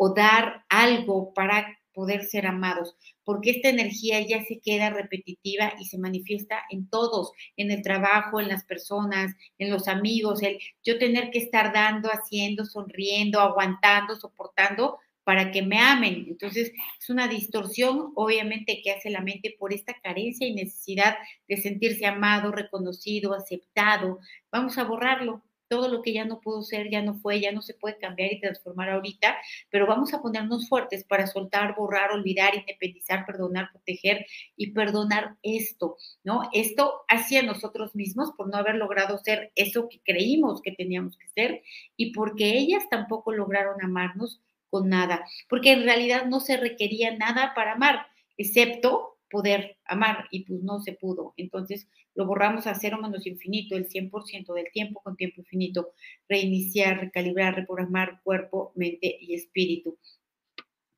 o 0.00 0.14
dar 0.14 0.64
algo 0.68 1.34
para 1.34 1.77
poder 1.98 2.22
ser 2.22 2.46
amados, 2.46 2.94
porque 3.24 3.50
esta 3.50 3.70
energía 3.70 4.24
ya 4.24 4.44
se 4.44 4.60
queda 4.60 4.90
repetitiva 4.90 5.72
y 5.80 5.86
se 5.86 5.98
manifiesta 5.98 6.62
en 6.70 6.88
todos, 6.88 7.32
en 7.56 7.72
el 7.72 7.82
trabajo, 7.82 8.40
en 8.40 8.46
las 8.46 8.64
personas, 8.64 9.34
en 9.58 9.68
los 9.68 9.88
amigos, 9.88 10.40
el 10.44 10.60
yo 10.84 10.96
tener 10.96 11.32
que 11.32 11.40
estar 11.40 11.72
dando, 11.72 12.08
haciendo, 12.08 12.64
sonriendo, 12.64 13.40
aguantando, 13.40 14.14
soportando 14.14 14.98
para 15.24 15.50
que 15.50 15.62
me 15.62 15.80
amen. 15.80 16.26
Entonces, 16.28 16.70
es 17.00 17.10
una 17.10 17.26
distorsión, 17.26 18.12
obviamente, 18.14 18.80
que 18.80 18.92
hace 18.92 19.10
la 19.10 19.20
mente 19.20 19.56
por 19.58 19.72
esta 19.72 19.94
carencia 20.00 20.46
y 20.46 20.54
necesidad 20.54 21.16
de 21.48 21.56
sentirse 21.56 22.06
amado, 22.06 22.52
reconocido, 22.52 23.34
aceptado. 23.34 24.20
Vamos 24.52 24.78
a 24.78 24.84
borrarlo, 24.84 25.42
todo 25.68 25.88
lo 25.88 26.02
que 26.02 26.12
ya 26.12 26.24
no 26.24 26.40
pudo 26.40 26.62
ser, 26.62 26.90
ya 26.90 27.02
no 27.02 27.14
fue, 27.14 27.40
ya 27.40 27.52
no 27.52 27.62
se 27.62 27.74
puede 27.74 27.98
cambiar 27.98 28.32
y 28.32 28.40
transformar 28.40 28.90
ahorita, 28.90 29.36
pero 29.70 29.86
vamos 29.86 30.14
a 30.14 30.22
ponernos 30.22 30.68
fuertes 30.68 31.04
para 31.04 31.26
soltar, 31.26 31.74
borrar, 31.76 32.12
olvidar, 32.12 32.54
independizar, 32.54 33.26
perdonar, 33.26 33.70
proteger 33.70 34.26
y 34.56 34.72
perdonar 34.72 35.36
esto, 35.42 35.96
¿no? 36.24 36.48
Esto 36.52 37.02
hacia 37.08 37.42
nosotros 37.42 37.94
mismos 37.94 38.32
por 38.36 38.48
no 38.48 38.56
haber 38.56 38.76
logrado 38.76 39.18
ser 39.18 39.52
eso 39.54 39.88
que 39.88 40.00
creímos 40.02 40.62
que 40.62 40.72
teníamos 40.72 41.16
que 41.16 41.28
ser 41.28 41.62
y 41.96 42.12
porque 42.12 42.56
ellas 42.56 42.84
tampoco 42.90 43.32
lograron 43.32 43.82
amarnos 43.82 44.40
con 44.70 44.88
nada, 44.88 45.24
porque 45.48 45.72
en 45.72 45.84
realidad 45.84 46.26
no 46.26 46.40
se 46.40 46.56
requería 46.56 47.16
nada 47.16 47.52
para 47.54 47.72
amar, 47.72 48.06
excepto 48.36 49.17
poder 49.30 49.76
amar 49.84 50.26
y 50.30 50.44
pues 50.44 50.62
no 50.62 50.80
se 50.80 50.92
pudo. 50.92 51.34
Entonces 51.36 51.88
lo 52.14 52.26
borramos 52.26 52.66
a 52.66 52.74
cero 52.74 52.98
menos 53.00 53.26
infinito, 53.26 53.76
el 53.76 53.88
100% 53.88 54.52
del 54.54 54.66
tiempo 54.72 55.00
con 55.02 55.16
tiempo 55.16 55.40
infinito, 55.40 55.92
reiniciar, 56.28 57.00
recalibrar, 57.00 57.54
reprogramar 57.54 58.20
cuerpo, 58.22 58.72
mente 58.74 59.18
y 59.20 59.34
espíritu. 59.34 59.98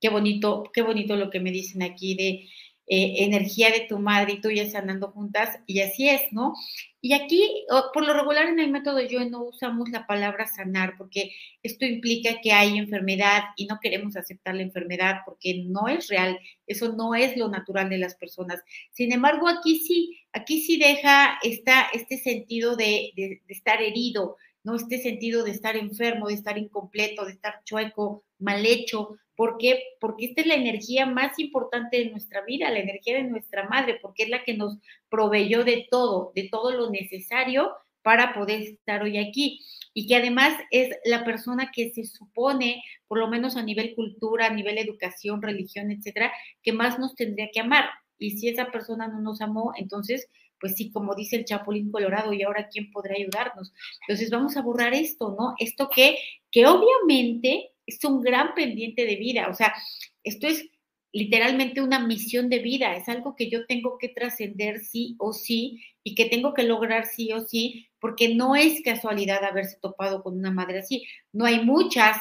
Qué 0.01 0.09
bonito, 0.09 0.65
qué 0.73 0.83
bonito 0.83 1.15
lo 1.17 1.31
que 1.31 1.41
me 1.41 1.51
dicen 1.51 1.83
aquí 1.83 2.15
de 2.15 2.49
eh, 2.93 3.25
energía 3.25 3.71
de 3.71 3.87
tu 3.89 4.01
madre 4.01 4.33
y 4.33 4.41
tuyas 4.41 4.75
andando 4.75 5.13
juntas, 5.13 5.61
y 5.65 5.79
así 5.81 6.09
es, 6.09 6.23
¿no? 6.33 6.55
Y 7.01 7.13
aquí, 7.13 7.65
por 7.95 8.05
lo 8.05 8.13
regular 8.15 8.49
en 8.49 8.59
el 8.59 8.73
método 8.73 9.01
yo 9.01 9.25
no 9.31 9.45
usamos 9.45 9.91
la 9.91 10.09
palabra 10.09 10.49
sanar, 10.49 10.97
porque 10.99 11.31
esto 11.63 11.87
implica 11.87 12.41
que 12.43 12.51
hay 12.51 12.77
enfermedad 12.79 13.45
y 13.57 13.67
no 13.67 13.79
queremos 13.81 14.17
aceptar 14.17 14.57
la 14.57 14.63
enfermedad 14.63 15.21
porque 15.25 15.63
no 15.67 15.87
es 15.87 16.09
real, 16.09 16.37
eso 16.67 16.93
no 16.93 17.15
es 17.15 17.37
lo 17.37 17.49
natural 17.49 17.89
de 17.91 17.99
las 17.99 18.17
personas. 18.17 18.61
Sin 18.91 19.13
embargo, 19.13 19.47
aquí 19.47 19.79
sí, 19.79 20.19
aquí 20.33 20.61
sí 20.61 20.77
deja 20.77 21.39
esta, 21.45 21.87
este 21.95 22.19
sentido 22.19 22.75
de, 22.75 23.13
de 23.15 23.41
estar 23.47 23.81
herido, 23.81 24.37
¿no? 24.65 24.75
Este 24.75 24.99
sentido 24.99 25.45
de 25.45 25.53
estar 25.53 25.77
enfermo, 25.77 26.27
de 26.27 26.35
estar 26.35 26.59
incompleto, 26.59 27.25
de 27.25 27.33
estar 27.35 27.63
chueco, 27.65 28.25
mal 28.41 28.67
hecho, 28.67 29.17
¿Por 29.41 29.57
qué? 29.57 29.83
Porque 30.01 30.27
esta 30.27 30.43
es 30.43 30.47
la 30.47 30.55
energía 30.55 31.07
más 31.07 31.39
importante 31.39 31.97
de 31.97 32.11
nuestra 32.11 32.43
vida, 32.43 32.69
la 32.69 32.81
energía 32.81 33.17
de 33.17 33.23
nuestra 33.23 33.67
madre, 33.71 33.99
porque 34.03 34.25
es 34.25 34.29
la 34.29 34.45
que 34.45 34.53
nos 34.53 34.77
proveyó 35.09 35.65
de 35.65 35.87
todo, 35.91 36.31
de 36.35 36.51
todo 36.51 36.73
lo 36.73 36.91
necesario 36.91 37.71
para 38.03 38.35
poder 38.35 38.61
estar 38.61 39.03
hoy 39.03 39.17
aquí. 39.17 39.65
Y 39.95 40.07
que 40.07 40.17
además 40.17 40.53
es 40.71 40.95
la 41.07 41.25
persona 41.25 41.71
que 41.75 41.91
se 41.91 42.05
supone, 42.05 42.85
por 43.09 43.19
lo 43.19 43.29
menos 43.29 43.57
a 43.57 43.63
nivel 43.63 43.95
cultura, 43.95 44.49
a 44.49 44.53
nivel 44.53 44.77
educación, 44.77 45.41
religión, 45.41 45.91
etcétera, 45.91 46.31
que 46.63 46.75
más 46.75 46.99
nos 46.99 47.15
tendría 47.15 47.49
que 47.51 47.61
amar. 47.61 47.87
Y 48.19 48.33
si 48.33 48.51
esa 48.51 48.71
persona 48.71 49.09
no 49.09 49.23
nos 49.23 49.41
amó, 49.41 49.73
entonces, 49.79 50.29
pues 50.61 50.75
sí, 50.77 50.93
como 50.93 51.15
dice 51.15 51.37
el 51.37 51.47
Chapulín 51.47 51.91
Colorado, 51.91 52.35
¿y 52.35 52.43
ahora 52.43 52.69
quién 52.69 52.91
podrá 52.91 53.15
ayudarnos? 53.15 53.73
Entonces 54.03 54.29
vamos 54.29 54.59
a 54.59 54.63
borrar 54.63 54.93
esto, 54.93 55.35
¿no? 55.39 55.55
Esto 55.59 55.89
que, 55.89 56.19
que 56.51 56.67
obviamente 56.67 57.71
es 57.97 58.05
un 58.05 58.21
gran 58.21 58.55
pendiente 58.55 59.05
de 59.05 59.17
vida, 59.17 59.49
o 59.49 59.55
sea, 59.55 59.75
esto 60.23 60.47
es 60.47 60.69
literalmente 61.13 61.81
una 61.81 62.07
misión 62.07 62.49
de 62.49 62.61
vida, 62.61 62.95
es 62.95 63.09
algo 63.09 63.35
que 63.35 63.51
yo 63.51 63.67
tengo 63.67 63.99
que 63.99 64.09
trascender 64.09 64.81
sí 64.81 65.17
o 65.19 65.33
sí 65.33 65.83
y 66.05 66.15
que 66.15 66.27
tengo 66.27 66.55
que 66.55 66.63
lograr 66.63 67.07
sí 67.07 67.33
o 67.33 67.41
sí, 67.41 67.89
porque 67.99 68.35
no 68.35 68.55
es 68.55 68.83
casualidad 68.83 69.45
haberse 69.45 69.79
topado 69.81 70.23
con 70.23 70.39
una 70.39 70.51
madre 70.53 70.79
así, 70.79 71.07
no 71.33 71.45
hay 71.45 71.65
muchas, 71.65 72.17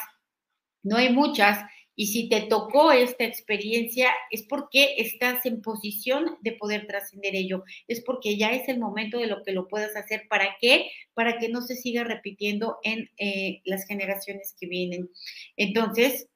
no 0.83 0.97
hay 0.97 1.13
muchas, 1.13 1.63
y 1.99 2.07
si 2.07 2.29
te 2.29 2.39
tocó 2.43 2.93
esta 2.93 3.25
experiencia 3.25 4.09
es 4.31 4.43
porque 4.43 4.95
estás 4.99 5.45
en 5.45 5.61
posición 5.61 6.37
de 6.39 6.53
poder 6.53 6.87
trascender 6.87 7.35
ello, 7.35 7.65
es 7.89 7.99
porque 7.99 8.37
ya 8.37 8.53
es 8.53 8.69
el 8.69 8.79
momento 8.79 9.17
de 9.19 9.27
lo 9.27 9.43
que 9.43 9.51
lo 9.51 9.67
puedas 9.67 9.97
hacer. 9.97 10.23
¿Para 10.29 10.55
qué? 10.61 10.89
Para 11.13 11.37
que 11.39 11.49
no 11.49 11.61
se 11.61 11.75
siga 11.75 12.05
repitiendo 12.05 12.77
en 12.83 13.09
eh, 13.17 13.59
las 13.65 13.85
generaciones 13.85 14.55
que 14.57 14.67
vienen. 14.67 15.09
Entonces, 15.57 16.29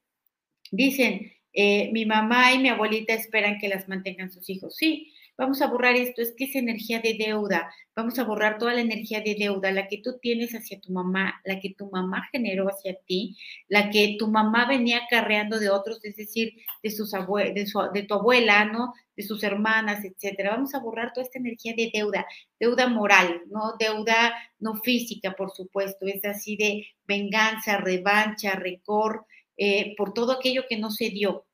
dicen, 0.69 1.31
eh, 1.53 1.89
mi 1.93 2.05
mamá 2.05 2.51
y 2.51 2.59
mi 2.59 2.67
abuelita 2.67 3.13
esperan 3.13 3.57
que 3.57 3.69
las 3.69 3.87
mantengan 3.87 4.33
sus 4.33 4.49
hijos. 4.49 4.75
Sí, 4.75 5.12
vamos 5.37 5.61
a 5.61 5.67
borrar 5.67 5.95
esto, 5.95 6.21
es 6.21 6.33
que 6.37 6.45
es 6.45 6.55
energía 6.55 6.99
de 6.99 7.15
deuda, 7.15 7.71
vamos 7.95 8.19
a 8.19 8.23
borrar 8.23 8.57
toda 8.57 8.73
la 8.73 8.81
energía 8.81 9.21
de 9.21 9.35
deuda, 9.35 9.71
la 9.71 9.87
que 9.87 9.97
tú 9.97 10.17
tienes 10.21 10.53
hacia 10.53 10.79
tu 10.79 10.91
mamá, 10.91 11.41
la 11.43 11.59
que 11.59 11.73
tu 11.73 11.89
mamá 11.89 12.27
generó 12.31 12.67
hacia 12.67 12.95
ti, 13.05 13.37
la 13.67 13.89
que 13.89 14.15
tu 14.19 14.27
mamá 14.27 14.67
venía 14.67 15.01
carreando 15.09 15.59
de 15.59 15.69
otros, 15.69 16.03
es 16.03 16.15
decir, 16.15 16.53
de, 16.83 16.91
sus 16.91 17.11
de, 17.11 17.65
de 17.93 18.03
tu 18.03 18.13
abuela, 18.13 18.65
¿no? 18.65 18.93
De 19.15 19.23
sus 19.23 19.43
hermanas, 19.43 20.03
etcétera. 20.03 20.51
Vamos 20.51 20.73
a 20.75 20.79
borrar 20.79 21.13
toda 21.13 21.25
esta 21.25 21.39
energía 21.39 21.73
de 21.75 21.91
deuda, 21.93 22.25
deuda 22.59 22.87
moral, 22.87 23.41
¿no? 23.49 23.75
Deuda 23.79 24.33
no 24.59 24.75
física, 24.75 25.33
por 25.33 25.51
supuesto, 25.51 26.05
es 26.05 26.23
así 26.25 26.55
de 26.57 26.87
venganza, 27.07 27.77
revancha, 27.77 28.51
recor, 28.55 29.25
eh, 29.57 29.95
por 29.97 30.13
todo 30.13 30.31
aquello 30.33 30.63
que 30.67 30.77
no 30.77 30.89
se 30.89 31.09
dio, 31.09 31.45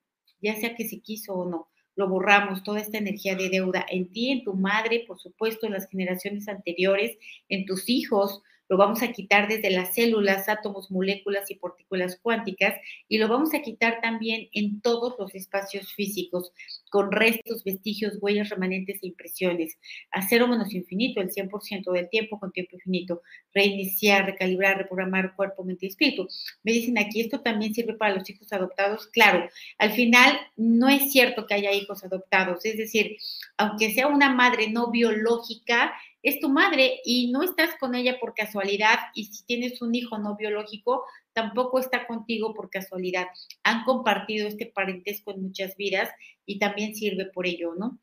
ya 0.42 0.56
sea 0.56 0.76
que 0.76 0.88
se 0.88 1.00
quiso 1.02 1.34
o 1.34 1.50
no 1.50 1.70
lo 2.00 2.08
borramos, 2.08 2.64
toda 2.64 2.80
esta 2.80 2.98
energía 2.98 3.36
de 3.36 3.50
deuda 3.50 3.86
en 3.90 4.10
ti, 4.10 4.32
en 4.32 4.46
tu 4.46 4.54
madre, 4.54 5.04
por 5.06 5.20
supuesto, 5.20 5.68
en 5.68 5.74
las 5.74 5.90
generaciones 5.90 6.48
anteriores, 6.48 7.18
en 7.50 7.66
tus 7.66 7.90
hijos, 7.90 8.42
lo 8.70 8.78
vamos 8.78 9.02
a 9.02 9.12
quitar 9.12 9.48
desde 9.48 9.72
las 9.72 9.96
células, 9.96 10.48
átomos, 10.48 10.92
moléculas 10.92 11.50
y 11.50 11.56
partículas 11.56 12.20
cuánticas 12.22 12.76
y 13.08 13.18
lo 13.18 13.28
vamos 13.28 13.54
a 13.56 13.62
quitar 13.62 14.00
también 14.02 14.48
en 14.54 14.80
todos 14.82 15.16
los 15.18 15.34
espacios 15.34 15.92
físicos, 15.94 16.52
con 16.92 17.12
restos, 17.12 17.64
vestigios, 17.64 18.18
huellas 18.22 18.50
remanentes 18.50 19.02
e 19.02 19.08
impresiones. 19.08 19.78
A 20.12 20.22
cero 20.28 20.48
menos 20.48 20.74
infinito, 20.74 21.20
el 21.20 21.32
100% 21.32 21.92
del 21.92 22.10
tiempo 22.10 22.40
con 22.40 22.52
tiempo 22.52 22.76
infinito. 22.76 23.22
Reiniciar, 23.54 24.26
recalibrar, 24.26 24.78
reprogramar 24.78 25.36
cuerpo, 25.36 25.64
mente 25.64 25.88
y 25.88 25.90
espíritu. 25.90 26.28
Me 26.64 26.72
dicen 26.72 26.98
aquí, 27.00 27.22
esto 27.22 27.42
también 27.42 27.74
sirve 27.74 27.96
para 27.96 28.16
los 28.16 28.30
hijos 28.30 28.54
adoptados. 28.54 29.08
Claro, 29.08 29.50
al 29.80 29.92
final 29.92 30.40
no 30.56 30.90
es 30.90 31.12
cierto 31.12 31.48
que 31.48 31.56
haya 31.56 31.74
hijos 31.74 32.04
adoptados, 32.04 32.64
es 32.66 32.78
decir, 32.78 33.18
aunque 33.58 33.92
sea 33.94 34.08
una 34.08 34.34
madre 34.34 34.70
no 34.70 34.92
biológica, 34.92 35.94
es 36.22 36.40
tu 36.40 36.50
madre 36.50 37.00
y 37.06 37.32
no 37.32 37.44
estás 37.44 37.76
con 37.80 37.96
ella 37.96 38.20
por 38.20 38.34
casualidad 38.34 38.98
y 39.14 39.26
si 39.26 39.46
tienes 39.46 39.82
un 39.82 39.96
hijo 39.96 40.18
no 40.18 40.36
biológico, 40.36 41.06
tampoco 41.34 41.80
está 41.80 42.08
contigo 42.08 42.54
por 42.54 42.70
casualidad. 42.70 43.28
Han 43.64 43.84
compartido 43.86 44.48
este 44.48 44.66
parentesco 44.66 45.32
en 45.32 45.44
muchas 45.44 45.76
vidas 45.78 46.10
y 46.46 46.60
también 46.60 46.96
sirve 46.96 47.26
por 47.26 47.48
ello, 47.48 47.74
¿no? 47.76 48.00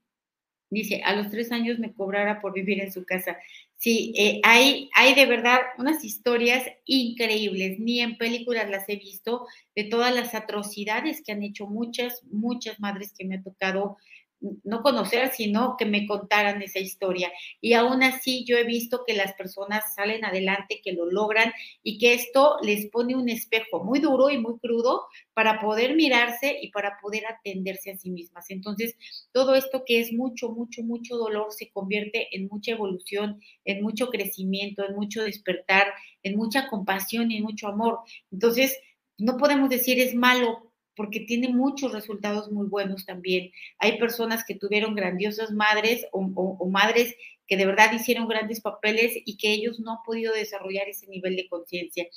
Dice, 0.68 1.00
a 1.04 1.14
los 1.14 1.30
tres 1.30 1.52
años 1.52 1.78
me 1.78 1.94
cobrara 1.94 2.40
por 2.40 2.52
vivir 2.52 2.80
en 2.80 2.92
su 2.92 3.04
casa. 3.04 3.38
Sí, 3.76 4.12
eh, 4.16 4.40
hay, 4.42 4.90
hay 4.94 5.14
de 5.14 5.26
verdad 5.26 5.60
unas 5.78 6.02
historias 6.02 6.64
increíbles, 6.86 7.78
ni 7.78 8.00
en 8.00 8.16
películas 8.16 8.68
las 8.68 8.88
he 8.88 8.96
visto, 8.96 9.46
de 9.76 9.84
todas 9.84 10.12
las 10.12 10.34
atrocidades 10.34 11.22
que 11.22 11.32
han 11.32 11.42
hecho 11.42 11.66
muchas, 11.66 12.24
muchas 12.24 12.80
madres 12.80 13.14
que 13.16 13.24
me 13.24 13.36
ha 13.36 13.42
tocado 13.42 13.96
no 14.40 14.82
conocer, 14.82 15.30
sino 15.30 15.76
que 15.78 15.86
me 15.86 16.06
contaran 16.06 16.62
esa 16.62 16.78
historia. 16.78 17.32
Y 17.60 17.72
aún 17.72 18.02
así 18.02 18.44
yo 18.44 18.56
he 18.56 18.64
visto 18.64 19.04
que 19.06 19.14
las 19.14 19.32
personas 19.34 19.94
salen 19.94 20.24
adelante, 20.24 20.80
que 20.84 20.92
lo 20.92 21.06
logran 21.06 21.52
y 21.82 21.98
que 21.98 22.14
esto 22.14 22.56
les 22.62 22.86
pone 22.90 23.16
un 23.16 23.28
espejo 23.28 23.82
muy 23.84 24.00
duro 24.00 24.30
y 24.30 24.38
muy 24.38 24.58
crudo 24.58 25.06
para 25.34 25.60
poder 25.60 25.94
mirarse 25.96 26.58
y 26.60 26.70
para 26.70 26.98
poder 27.00 27.24
atenderse 27.26 27.90
a 27.92 27.96
sí 27.96 28.10
mismas. 28.10 28.50
Entonces, 28.50 28.96
todo 29.32 29.54
esto 29.54 29.82
que 29.86 30.00
es 30.00 30.12
mucho, 30.12 30.50
mucho, 30.50 30.82
mucho 30.82 31.16
dolor 31.16 31.52
se 31.52 31.70
convierte 31.70 32.28
en 32.36 32.48
mucha 32.48 32.72
evolución, 32.72 33.40
en 33.64 33.82
mucho 33.82 34.08
crecimiento, 34.08 34.84
en 34.86 34.94
mucho 34.94 35.22
despertar, 35.22 35.86
en 36.22 36.36
mucha 36.36 36.68
compasión 36.68 37.30
y 37.30 37.38
en 37.38 37.42
mucho 37.42 37.68
amor. 37.68 38.00
Entonces, 38.30 38.78
no 39.18 39.36
podemos 39.38 39.70
decir 39.70 39.98
es 39.98 40.14
malo 40.14 40.65
porque 40.96 41.20
tiene 41.20 41.48
muchos 41.48 41.92
resultados 41.92 42.50
muy 42.50 42.66
buenos 42.66 43.04
también. 43.04 43.52
Hay 43.78 43.98
personas 43.98 44.44
que 44.44 44.54
tuvieron 44.54 44.94
grandiosas 44.94 45.52
madres 45.52 46.06
o, 46.10 46.68
madres 46.68 47.14
que 47.46 47.56
de 47.56 47.66
verdad 47.66 47.92
hicieron 47.92 48.26
grandes 48.26 48.60
papeles 48.60 49.12
y 49.24 49.36
que 49.36 49.52
ellos 49.52 49.78
no 49.78 49.92
han 49.92 50.02
podido 50.04 50.34
desarrollar 50.34 50.88
ese 50.88 51.06
nivel 51.06 51.36
de 51.36 51.48
conciencia. 51.48 52.08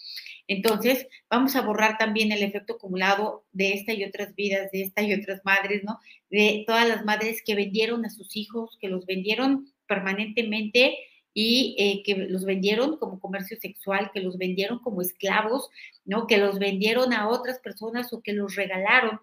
Entonces, 0.47 1.07
vamos 1.29 1.55
a 1.55 1.61
borrar 1.61 1.97
también 1.99 2.31
el 2.31 2.41
efecto 2.41 2.73
acumulado 2.73 3.45
de 3.51 3.73
esta 3.73 3.93
y 3.93 4.03
otras 4.03 4.33
vidas, 4.33 4.71
de 4.71 4.81
esta 4.81 5.03
y 5.03 5.13
otras 5.13 5.41
madres, 5.43 5.83
¿no? 5.83 5.99
De 6.31 6.63
todas 6.65 6.87
las 6.87 7.05
madres 7.05 7.43
que 7.45 7.53
vendieron 7.53 8.05
a 8.05 8.09
sus 8.09 8.35
hijos, 8.35 8.77
que 8.81 8.87
los 8.87 9.05
vendieron 9.05 9.71
permanentemente 9.85 10.97
y 11.33 11.75
eh, 11.77 12.03
que 12.03 12.15
los 12.15 12.45
vendieron 12.45 12.97
como 12.97 13.19
comercio 13.19 13.57
sexual, 13.59 14.11
que 14.13 14.21
los 14.21 14.37
vendieron 14.37 14.79
como 14.79 15.01
esclavos, 15.01 15.69
¿no? 16.05 16.27
Que 16.27 16.37
los 16.37 16.59
vendieron 16.59 17.13
a 17.13 17.29
otras 17.29 17.59
personas 17.59 18.11
o 18.13 18.21
que 18.21 18.33
los 18.33 18.55
regalaron. 18.55 19.19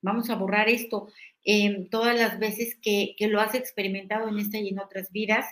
Vamos 0.00 0.30
a 0.30 0.36
borrar 0.36 0.68
esto 0.68 1.08
eh, 1.44 1.88
todas 1.90 2.18
las 2.18 2.38
veces 2.38 2.76
que, 2.80 3.14
que 3.18 3.28
lo 3.28 3.40
has 3.40 3.54
experimentado 3.54 4.28
en 4.28 4.38
esta 4.38 4.58
y 4.58 4.68
en 4.68 4.78
otras 4.78 5.10
vidas. 5.10 5.46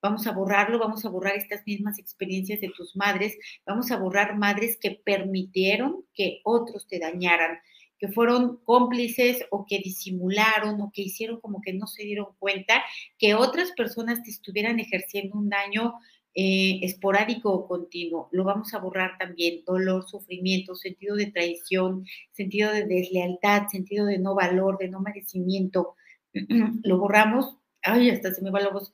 Vamos 0.00 0.26
a 0.26 0.32
borrarlo, 0.32 0.78
vamos 0.78 1.04
a 1.04 1.08
borrar 1.08 1.36
estas 1.36 1.66
mismas 1.66 1.98
experiencias 1.98 2.60
de 2.60 2.70
tus 2.70 2.94
madres, 2.94 3.36
vamos 3.66 3.90
a 3.90 3.96
borrar 3.96 4.36
madres 4.36 4.76
que 4.76 4.92
permitieron 4.92 6.04
que 6.14 6.40
otros 6.44 6.86
te 6.86 7.00
dañaran, 7.00 7.58
que 7.98 8.08
fueron 8.08 8.58
cómplices 8.64 9.44
o 9.50 9.66
que 9.66 9.78
disimularon 9.78 10.80
o 10.80 10.90
que 10.92 11.02
hicieron 11.02 11.40
como 11.40 11.60
que 11.60 11.72
no 11.72 11.86
se 11.86 12.04
dieron 12.04 12.28
cuenta 12.38 12.82
que 13.18 13.34
otras 13.34 13.72
personas 13.72 14.22
te 14.22 14.30
estuvieran 14.30 14.80
ejerciendo 14.80 15.36
un 15.36 15.48
daño 15.48 15.94
eh, 16.34 16.78
esporádico 16.82 17.52
o 17.52 17.66
continuo. 17.66 18.28
Lo 18.32 18.44
vamos 18.44 18.72
a 18.72 18.78
borrar 18.78 19.18
también, 19.18 19.64
dolor, 19.66 20.08
sufrimiento, 20.08 20.74
sentido 20.76 21.16
de 21.16 21.32
traición, 21.32 22.06
sentido 22.32 22.72
de 22.72 22.86
deslealtad, 22.86 23.66
sentido 23.68 24.06
de 24.06 24.18
no 24.18 24.34
valor, 24.34 24.78
de 24.78 24.88
no 24.88 25.00
merecimiento. 25.00 25.96
Lo 26.84 26.98
borramos 26.98 27.56
ay, 27.82 28.10
hasta 28.10 28.34
se 28.34 28.42
me 28.42 28.50
va 28.50 28.60
la 28.60 28.70
voz, 28.70 28.92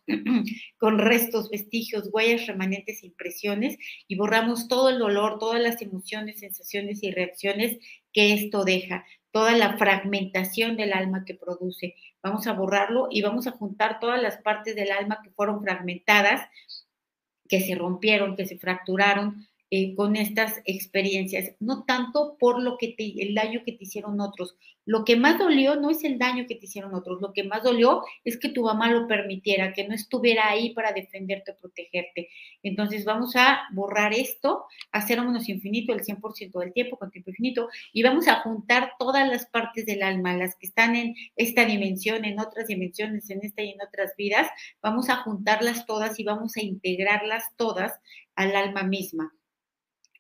con 0.79 0.99
restos, 0.99 1.51
vestigios, 1.51 2.09
huellas, 2.13 2.47
remanentes, 2.47 3.03
impresiones, 3.03 3.77
y 4.09 4.17
borramos 4.17 4.69
todo 4.69 4.89
el 4.89 4.99
dolor, 4.99 5.39
todas 5.39 5.61
las 5.61 5.81
emociones, 5.83 6.41
sensaciones 6.41 7.03
y 7.03 7.11
reacciones 7.11 7.79
que 8.15 8.33
esto 8.33 8.65
deja, 8.65 9.05
toda 9.33 9.53
la 9.57 9.77
fragmentación 9.77 10.77
del 10.77 10.93
alma 10.93 11.25
que 11.27 11.35
produce. 11.35 11.97
Vamos 12.23 12.47
a 12.47 12.53
borrarlo 12.53 13.09
y 13.11 13.21
vamos 13.21 13.47
a 13.47 13.51
juntar 13.51 13.99
todas 13.99 14.23
las 14.23 14.39
partes 14.39 14.77
del 14.77 14.93
alma 14.93 15.21
que 15.23 15.31
fueron 15.31 15.61
fragmentadas, 15.61 16.49
que 17.49 17.61
se 17.61 17.75
rompieron, 17.75 18.37
que 18.37 18.47
se 18.47 18.57
fracturaron, 18.57 19.47
eh, 19.77 19.93
con 19.97 20.15
estas 20.15 20.63
experiencias, 20.67 21.51
no 21.59 21.83
tanto 21.83 22.37
por 22.39 22.63
lo 22.63 22.79
que 22.79 22.95
te, 22.97 23.21
el 23.21 23.35
daño 23.35 23.63
que 23.67 23.73
te 23.73 23.83
hicieron 23.83 24.21
otros. 24.21 24.57
Lo 24.85 25.05
que 25.05 25.17
más 25.17 25.37
dolió 25.37 25.75
no 25.75 25.91
es 25.91 26.05
el 26.05 26.17
daño 26.17 26.45
que 26.47 26.55
te 26.55 26.67
hicieron 26.67 26.95
otros, 26.95 27.21
lo 27.21 27.33
que 27.33 27.43
más 27.43 27.65
dolió 27.65 28.03
es 28.23 28.39
que 28.39 28.51
tu 28.51 28.63
mamá 28.63 28.89
lo 28.93 29.09
permitiera, 29.09 29.73
que 29.73 29.89
no 29.89 29.93
estuviera 29.93 30.49
ahí 30.49 30.73
para 30.75 30.93
defenderte 30.93 31.55
protegerte. 31.55 32.29
Entonces 32.63 33.05
vamos 33.05 33.35
a 33.35 33.63
borrar 33.73 34.15
esto, 34.15 34.65
hacer 34.93 35.21
menos 35.21 35.49
infinito 35.49 35.93
el 35.93 36.05
100% 36.05 36.61
del 36.61 36.73
tiempo 36.73 36.97
con 36.97 37.11
tiempo 37.11 37.31
infinito 37.31 37.69
y 37.93 38.05
vamos 38.05 38.29
a 38.29 38.43
juntar 38.43 38.93
todas 38.97 39.29
las 39.29 39.47
partes 39.47 39.87
del 39.87 40.05
alma, 40.05 40.37
las 40.37 40.55
que 40.55 40.69
están 40.69 40.95
en 40.95 41.17
esta 41.35 41.65
dimensión, 41.65 42.25
en 42.25 42.39
otras 42.39 42.69
dimensiones, 42.69 43.29
en 43.29 43.41
esta 43.43 43.63
y 43.65 43.71
en 43.71 43.83
otras 43.83 44.13
vidas, 44.17 44.47
vamos 44.81 45.09
a 45.11 45.17
juntarlas 45.17 45.85
todas 45.85 46.21
y 46.21 46.23
vamos 46.23 46.57
a 46.57 46.63
integrarlas 46.63 47.57
todas 47.57 47.93
al 48.37 48.55
alma 48.55 48.85
misma 48.85 49.35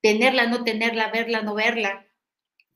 tenerla, 0.00 0.46
no 0.46 0.64
tenerla, 0.64 1.10
verla, 1.10 1.42
no 1.42 1.54
verla, 1.54 2.06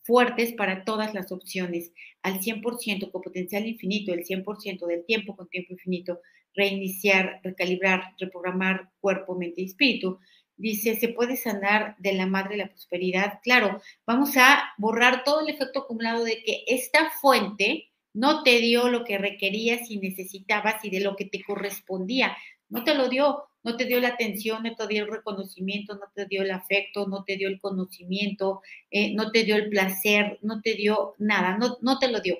fuertes 0.02 0.52
para 0.52 0.84
todas 0.84 1.14
las 1.14 1.32
opciones, 1.32 1.92
al 2.22 2.40
100% 2.40 3.10
con 3.10 3.22
potencial 3.22 3.66
infinito, 3.66 4.12
el 4.12 4.24
100% 4.24 4.86
del 4.86 5.04
tiempo 5.06 5.34
con 5.34 5.48
tiempo 5.48 5.72
infinito, 5.72 6.20
reiniciar, 6.54 7.40
recalibrar, 7.42 8.12
reprogramar 8.18 8.90
cuerpo, 9.00 9.34
mente 9.34 9.62
y 9.62 9.64
espíritu, 9.64 10.20
Dice, 10.56 10.96
¿se 10.96 11.08
puede 11.08 11.36
sanar 11.36 11.96
de 11.98 12.12
la 12.12 12.26
madre 12.26 12.56
la 12.56 12.68
prosperidad? 12.68 13.40
Claro, 13.42 13.80
vamos 14.06 14.36
a 14.36 14.62
borrar 14.78 15.24
todo 15.24 15.40
el 15.40 15.52
efecto 15.52 15.80
acumulado 15.80 16.24
de 16.24 16.42
que 16.44 16.64
esta 16.66 17.10
fuente 17.20 17.90
no 18.12 18.44
te 18.44 18.60
dio 18.60 18.88
lo 18.88 19.04
que 19.04 19.18
requerías 19.18 19.90
y 19.90 19.98
necesitabas 19.98 20.84
y 20.84 20.90
de 20.90 21.00
lo 21.00 21.16
que 21.16 21.24
te 21.24 21.42
correspondía. 21.42 22.36
No 22.68 22.84
te 22.84 22.94
lo 22.94 23.08
dio, 23.08 23.44
no 23.64 23.76
te 23.76 23.86
dio 23.86 24.00
la 24.00 24.08
atención, 24.08 24.62
no 24.62 24.76
te 24.76 24.86
dio 24.86 25.04
el 25.04 25.10
reconocimiento, 25.10 25.94
no 25.94 26.06
te 26.14 26.26
dio 26.26 26.42
el 26.42 26.50
afecto, 26.50 27.06
no 27.08 27.24
te 27.24 27.36
dio 27.36 27.48
el 27.48 27.58
conocimiento, 27.58 28.62
eh, 28.90 29.12
no 29.14 29.32
te 29.32 29.42
dio 29.42 29.56
el 29.56 29.68
placer, 29.68 30.38
no 30.42 30.60
te 30.60 30.74
dio 30.74 31.14
nada, 31.18 31.58
no, 31.58 31.78
no 31.82 31.98
te 31.98 32.08
lo 32.08 32.20
dio. 32.20 32.38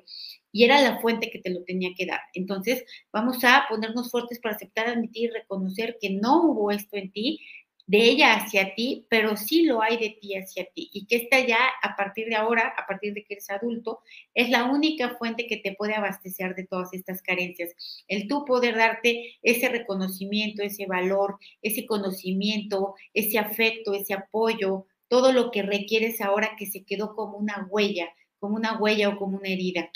Y 0.53 0.65
era 0.65 0.81
la 0.81 1.01
fuente 1.01 1.31
que 1.31 1.41
te 1.41 1.51
lo 1.51 1.65
tenía 1.65 1.91
que 1.97 2.07
dar. 2.07 2.21
Entonces, 2.35 2.85
vamos 3.13 3.43
a 3.43 3.65
ponernos 3.69 4.11
fuertes 4.11 4.39
para 4.39 4.55
aceptar, 4.55 4.87
admitir 4.87 5.31
y 5.31 5.33
reconocer 5.33 5.97
que 6.01 6.11
no 6.11 6.43
hubo 6.43 6.71
esto 6.71 6.97
en 6.97 7.11
ti, 7.11 7.41
de 7.87 7.99
ella 7.99 8.35
hacia 8.37 8.75
ti, 8.75 9.07
pero 9.11 9.37
sí 9.37 9.65
lo 9.65 9.83
hay 9.83 9.99
de 9.99 10.17
ti 10.21 10.37
hacia 10.37 10.65
ti. 10.75 10.91
Y 10.93 11.07
que 11.07 11.17
esta 11.17 11.41
ya, 11.41 11.59
a 11.83 11.97
partir 11.97 12.29
de 12.29 12.37
ahora, 12.37 12.73
a 12.77 12.87
partir 12.87 13.13
de 13.13 13.25
que 13.25 13.35
eres 13.35 13.51
adulto, 13.51 14.01
es 14.33 14.49
la 14.49 14.65
única 14.65 15.17
fuente 15.17 15.47
que 15.47 15.59
te 15.59 15.75
puede 15.75 15.95
abastecer 15.95 16.55
de 16.55 16.67
todas 16.67 16.95
estas 16.95 17.21
carencias. 17.23 17.75
El 18.09 18.27
tú 18.27 18.45
poder 18.45 18.77
darte 18.77 19.37
ese 19.43 19.69
reconocimiento, 19.69 20.63
ese 20.63 20.87
valor, 20.87 21.39
ese 21.63 21.85
conocimiento, 21.87 22.95
ese 23.13 23.39
afecto, 23.39 23.93
ese 23.93 24.15
apoyo, 24.15 24.87
todo 25.09 25.33
lo 25.33 25.51
que 25.51 25.63
requieres 25.63 26.21
ahora 26.21 26.57
que 26.59 26.67
se 26.67 26.85
quedó 26.85 27.15
como 27.15 27.37
una 27.37 27.67
huella, 27.71 28.09
como 28.39 28.57
una 28.57 28.79
huella 28.79 29.11
o 29.11 29.17
como 29.17 29.37
una 29.37 29.49
herida. 29.49 29.91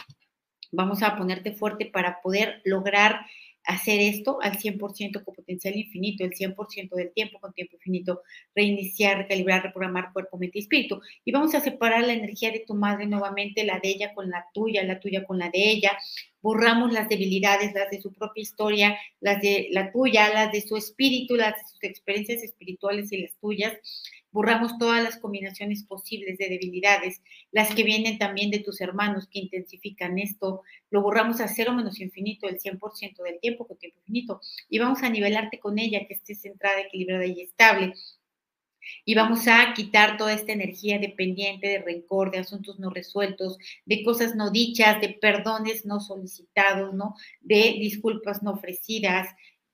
Vamos 0.71 1.03
a 1.03 1.17
ponerte 1.17 1.53
fuerte 1.53 1.87
para 1.87 2.21
poder 2.21 2.61
lograr 2.65 3.25
hacer 3.69 4.01
esto 4.01 4.39
al 4.41 4.57
100% 4.59 5.23
con 5.23 5.35
potencial 5.35 5.77
infinito, 5.77 6.25
el 6.25 6.33
100% 6.33 6.97
del 6.97 7.13
tiempo 7.13 7.39
con 7.39 7.53
tiempo 7.53 7.77
infinito, 7.77 8.23
reiniciar, 8.55 9.19
recalibrar, 9.19 9.63
reprogramar 9.63 10.11
cuerpo, 10.15 10.39
mente 10.39 10.59
y 10.59 10.63
espíritu. 10.63 11.03
Y 11.23 11.33
vamos 11.33 11.55
a 11.55 11.61
separar 11.61 12.07
la 12.07 12.15
energía 12.15 12.51
de 12.51 12.65
tu 12.67 12.75
madre 12.75 13.07
nuevamente, 13.07 13.65
la 13.65 13.79
de 13.79 13.91
ella 13.91 14.15
con 14.15 14.31
la 14.31 14.47
tuya, 14.55 14.83
la 14.85 14.99
tuya 14.99 15.25
con 15.25 15.39
la 15.39 15.51
de 15.51 15.71
ella. 15.71 15.99
Borramos 16.41 16.95
las 16.95 17.11
debilidades, 17.11 17.75
las 17.75 17.91
de 17.91 18.01
su 18.01 18.15
propia 18.15 18.41
historia, 18.41 18.97
las 19.21 19.43
de 19.43 19.69
la 19.71 19.93
tuya, 19.93 20.33
las 20.33 20.51
de 20.51 20.63
su 20.63 20.79
espíritu, 20.79 21.37
las 21.37 21.55
de 21.55 21.69
sus 21.69 21.83
experiencias 21.83 22.43
espirituales 22.43 23.13
y 23.13 23.19
las 23.19 23.37
tuyas 23.39 23.75
borramos 24.31 24.79
todas 24.79 25.03
las 25.03 25.19
combinaciones 25.19 25.85
posibles 25.85 26.39
de 26.39 26.49
debilidades, 26.49 27.23
las 27.51 27.75
que 27.75 27.85
vienen 27.85 28.19
también 28.19 28.51
de 28.51 28.61
tus 28.61 28.81
hermanos 28.81 29.29
que 29.31 29.41
intensifican 29.41 30.19
esto, 30.19 30.63
lo 30.91 31.03
borramos 31.03 31.41
a 31.41 31.49
cero 31.49 31.73
menos 31.73 32.01
infinito 32.01 32.49
el 32.49 32.59
100% 32.59 33.23
del 33.23 33.41
tiempo 33.41 33.67
con 33.67 33.79
tiempo 33.79 33.99
infinito 34.01 34.41
y 34.69 34.79
vamos 34.79 35.03
a 35.03 35.11
nivelarte 35.11 35.59
con 35.59 35.79
ella, 35.79 36.07
que 36.07 36.15
esté 36.15 36.35
centrada, 36.35 36.81
equilibrada 36.81 37.27
y 37.27 37.41
estable. 37.41 37.95
Y 39.05 39.15
vamos 39.15 39.47
a 39.49 39.75
quitar 39.75 40.17
toda 40.17 40.33
esta 40.33 40.53
energía 40.53 40.99
dependiente 40.99 41.69
de 41.69 41.79
rencor, 41.79 42.31
de 42.31 42.39
asuntos 42.39 42.79
no 42.79 42.89
resueltos, 42.89 43.59
de 43.85 44.03
cosas 44.03 44.35
no 44.35 44.51
dichas, 44.51 45.01
de 45.01 45.11
perdones 45.11 45.85
no 45.85 46.01
solicitados, 46.01 46.95
¿no? 46.95 47.15
De 47.41 47.77
disculpas 47.79 48.43
no 48.43 48.53
ofrecidas, 48.53 49.29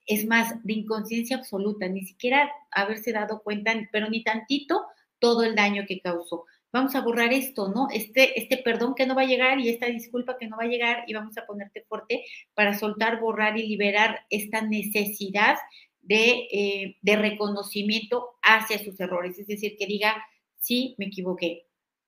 es 0.06 0.26
más, 0.26 0.62
de 0.64 0.72
inconsciencia 0.72 1.36
absoluta, 1.36 1.88
ni 1.88 2.04
siquiera 2.04 2.50
haberse 2.70 3.12
dado 3.12 3.42
cuenta, 3.42 3.72
pero 3.90 4.08
ni 4.08 4.22
tantito 4.22 4.84
todo 5.18 5.44
el 5.44 5.54
daño 5.54 5.84
que 5.86 6.00
causó. 6.00 6.44
Vamos 6.72 6.94
a 6.96 7.00
borrar 7.00 7.32
esto, 7.32 7.68
¿no? 7.68 7.88
Este, 7.92 8.38
este 8.38 8.56
perdón 8.58 8.94
que 8.96 9.06
no 9.06 9.14
va 9.14 9.22
a 9.22 9.26
llegar 9.26 9.60
y 9.60 9.68
esta 9.68 9.86
disculpa 9.86 10.36
que 10.38 10.48
no 10.48 10.56
va 10.56 10.64
a 10.64 10.68
llegar 10.68 11.04
y 11.06 11.14
vamos 11.14 11.38
a 11.38 11.46
ponerte 11.46 11.84
fuerte 11.88 12.24
para 12.52 12.76
soltar, 12.76 13.20
borrar 13.20 13.56
y 13.56 13.66
liberar 13.66 14.26
esta 14.28 14.60
necesidad 14.60 15.56
de, 16.02 16.48
eh, 16.50 16.96
de 17.00 17.16
reconocimiento 17.16 18.34
hacia 18.42 18.78
sus 18.78 18.98
errores. 18.98 19.38
Es 19.38 19.46
decir, 19.46 19.76
que 19.78 19.86
diga, 19.86 20.22
sí, 20.58 20.96
me 20.98 21.06
equivoqué. 21.06 21.66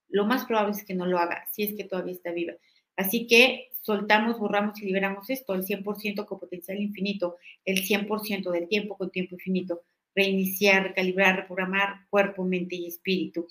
Lo 0.09 0.27
más 0.27 0.45
probable 0.45 0.73
es 0.73 0.85
que 0.85 0.95
no 0.95 1.07
lo 1.07 1.19
haga, 1.19 1.47
si 1.53 1.63
es 1.63 1.75
que 1.77 1.85
todavía 1.85 2.13
está 2.13 2.33
viva. 2.33 2.55
Así 2.97 3.27
que 3.27 3.69
soltamos, 3.87 4.38
borramos 4.38 4.83
y 4.83 4.85
liberamos 4.85 5.31
esto, 5.31 5.55
el 5.55 5.64
100% 5.64 6.27
con 6.27 6.40
potencial 6.40 6.79
infinito, 6.81 7.37
el 7.64 7.83
100% 7.83 8.51
del 8.51 8.66
tiempo 8.66 8.96
con 8.96 9.11
tiempo 9.11 9.37
infinito, 9.37 9.83
reiniciar, 10.14 10.88
recalibrar, 10.88 11.37
reprogramar 11.37 12.07
cuerpo, 12.11 12.44
mente 12.44 12.75
y 12.75 12.88
espíritu. 12.88 13.46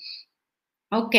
Ok, 0.91 1.15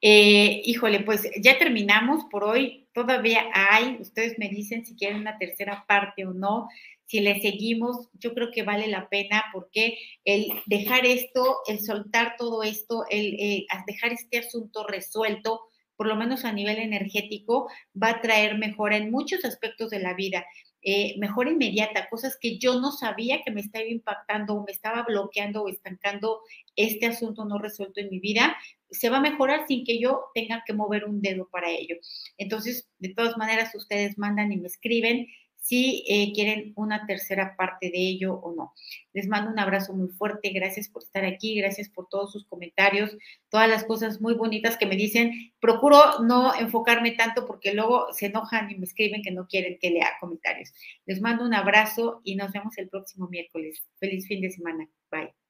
eh, 0.00 0.62
híjole, 0.64 1.00
pues 1.00 1.30
ya 1.40 1.58
terminamos 1.58 2.24
por 2.30 2.42
hoy. 2.42 2.88
Todavía 2.92 3.44
hay, 3.54 3.98
ustedes 4.00 4.36
me 4.38 4.48
dicen 4.48 4.84
si 4.84 4.96
quieren 4.96 5.20
una 5.20 5.38
tercera 5.38 5.84
parte 5.86 6.26
o 6.26 6.34
no. 6.34 6.68
Si 7.06 7.20
le 7.20 7.40
seguimos, 7.40 8.08
yo 8.14 8.34
creo 8.34 8.50
que 8.50 8.64
vale 8.64 8.88
la 8.88 9.08
pena 9.08 9.44
porque 9.52 9.96
el 10.24 10.48
dejar 10.66 11.06
esto, 11.06 11.58
el 11.68 11.80
soltar 11.80 12.34
todo 12.36 12.64
esto, 12.64 13.04
el 13.10 13.34
eh, 13.38 13.66
dejar 13.86 14.12
este 14.12 14.38
asunto 14.38 14.84
resuelto, 14.84 15.60
por 15.96 16.06
lo 16.06 16.16
menos 16.16 16.44
a 16.44 16.52
nivel 16.52 16.78
energético, 16.78 17.68
va 18.00 18.10
a 18.10 18.20
traer 18.20 18.58
mejora 18.58 18.96
en 18.96 19.10
muchos 19.10 19.44
aspectos 19.44 19.90
de 19.90 20.00
la 20.00 20.14
vida. 20.14 20.44
Eh, 20.82 21.16
mejora 21.18 21.50
inmediata, 21.50 22.08
cosas 22.08 22.38
que 22.40 22.58
yo 22.58 22.80
no 22.80 22.92
sabía 22.92 23.42
que 23.42 23.50
me 23.50 23.60
estaba 23.60 23.84
impactando 23.84 24.54
o 24.54 24.64
me 24.64 24.70
estaba 24.70 25.02
bloqueando 25.02 25.62
o 25.62 25.68
estancando 25.68 26.40
este 26.76 27.06
asunto 27.06 27.44
no 27.44 27.58
resuelto 27.58 28.00
en 28.00 28.08
mi 28.08 28.20
vida, 28.20 28.56
se 28.90 29.10
va 29.10 29.16
a 29.16 29.20
mejorar 29.20 29.66
sin 29.66 29.84
que 29.84 29.98
yo 29.98 30.26
tenga 30.32 30.62
que 30.64 30.74
mover 30.74 31.04
un 31.04 31.20
dedo 31.20 31.48
para 31.50 31.70
ello. 31.70 31.96
Entonces, 32.38 32.88
de 32.98 33.08
todas 33.08 33.36
maneras, 33.36 33.74
ustedes 33.74 34.16
mandan 34.16 34.52
y 34.52 34.58
me 34.58 34.68
escriben 34.68 35.26
si 35.66 36.04
eh, 36.06 36.32
quieren 36.32 36.72
una 36.76 37.06
tercera 37.06 37.56
parte 37.56 37.90
de 37.90 37.98
ello 37.98 38.34
o 38.34 38.54
no. 38.54 38.72
Les 39.12 39.26
mando 39.26 39.50
un 39.50 39.58
abrazo 39.58 39.94
muy 39.94 40.08
fuerte, 40.08 40.50
gracias 40.50 40.88
por 40.88 41.02
estar 41.02 41.24
aquí, 41.24 41.56
gracias 41.56 41.88
por 41.88 42.08
todos 42.08 42.30
sus 42.30 42.46
comentarios, 42.46 43.16
todas 43.48 43.68
las 43.68 43.82
cosas 43.82 44.20
muy 44.20 44.34
bonitas 44.34 44.76
que 44.76 44.86
me 44.86 44.94
dicen. 44.94 45.32
Procuro 45.58 46.20
no 46.22 46.54
enfocarme 46.54 47.12
tanto 47.12 47.46
porque 47.46 47.74
luego 47.74 48.12
se 48.12 48.26
enojan 48.26 48.70
y 48.70 48.76
me 48.76 48.84
escriben 48.84 49.22
que 49.22 49.32
no 49.32 49.48
quieren 49.48 49.76
que 49.80 49.90
lea 49.90 50.12
comentarios. 50.20 50.72
Les 51.04 51.20
mando 51.20 51.44
un 51.44 51.54
abrazo 51.54 52.20
y 52.22 52.36
nos 52.36 52.52
vemos 52.52 52.78
el 52.78 52.88
próximo 52.88 53.26
miércoles. 53.26 53.82
Feliz 53.98 54.28
fin 54.28 54.40
de 54.40 54.50
semana. 54.50 54.88
Bye. 55.10 55.45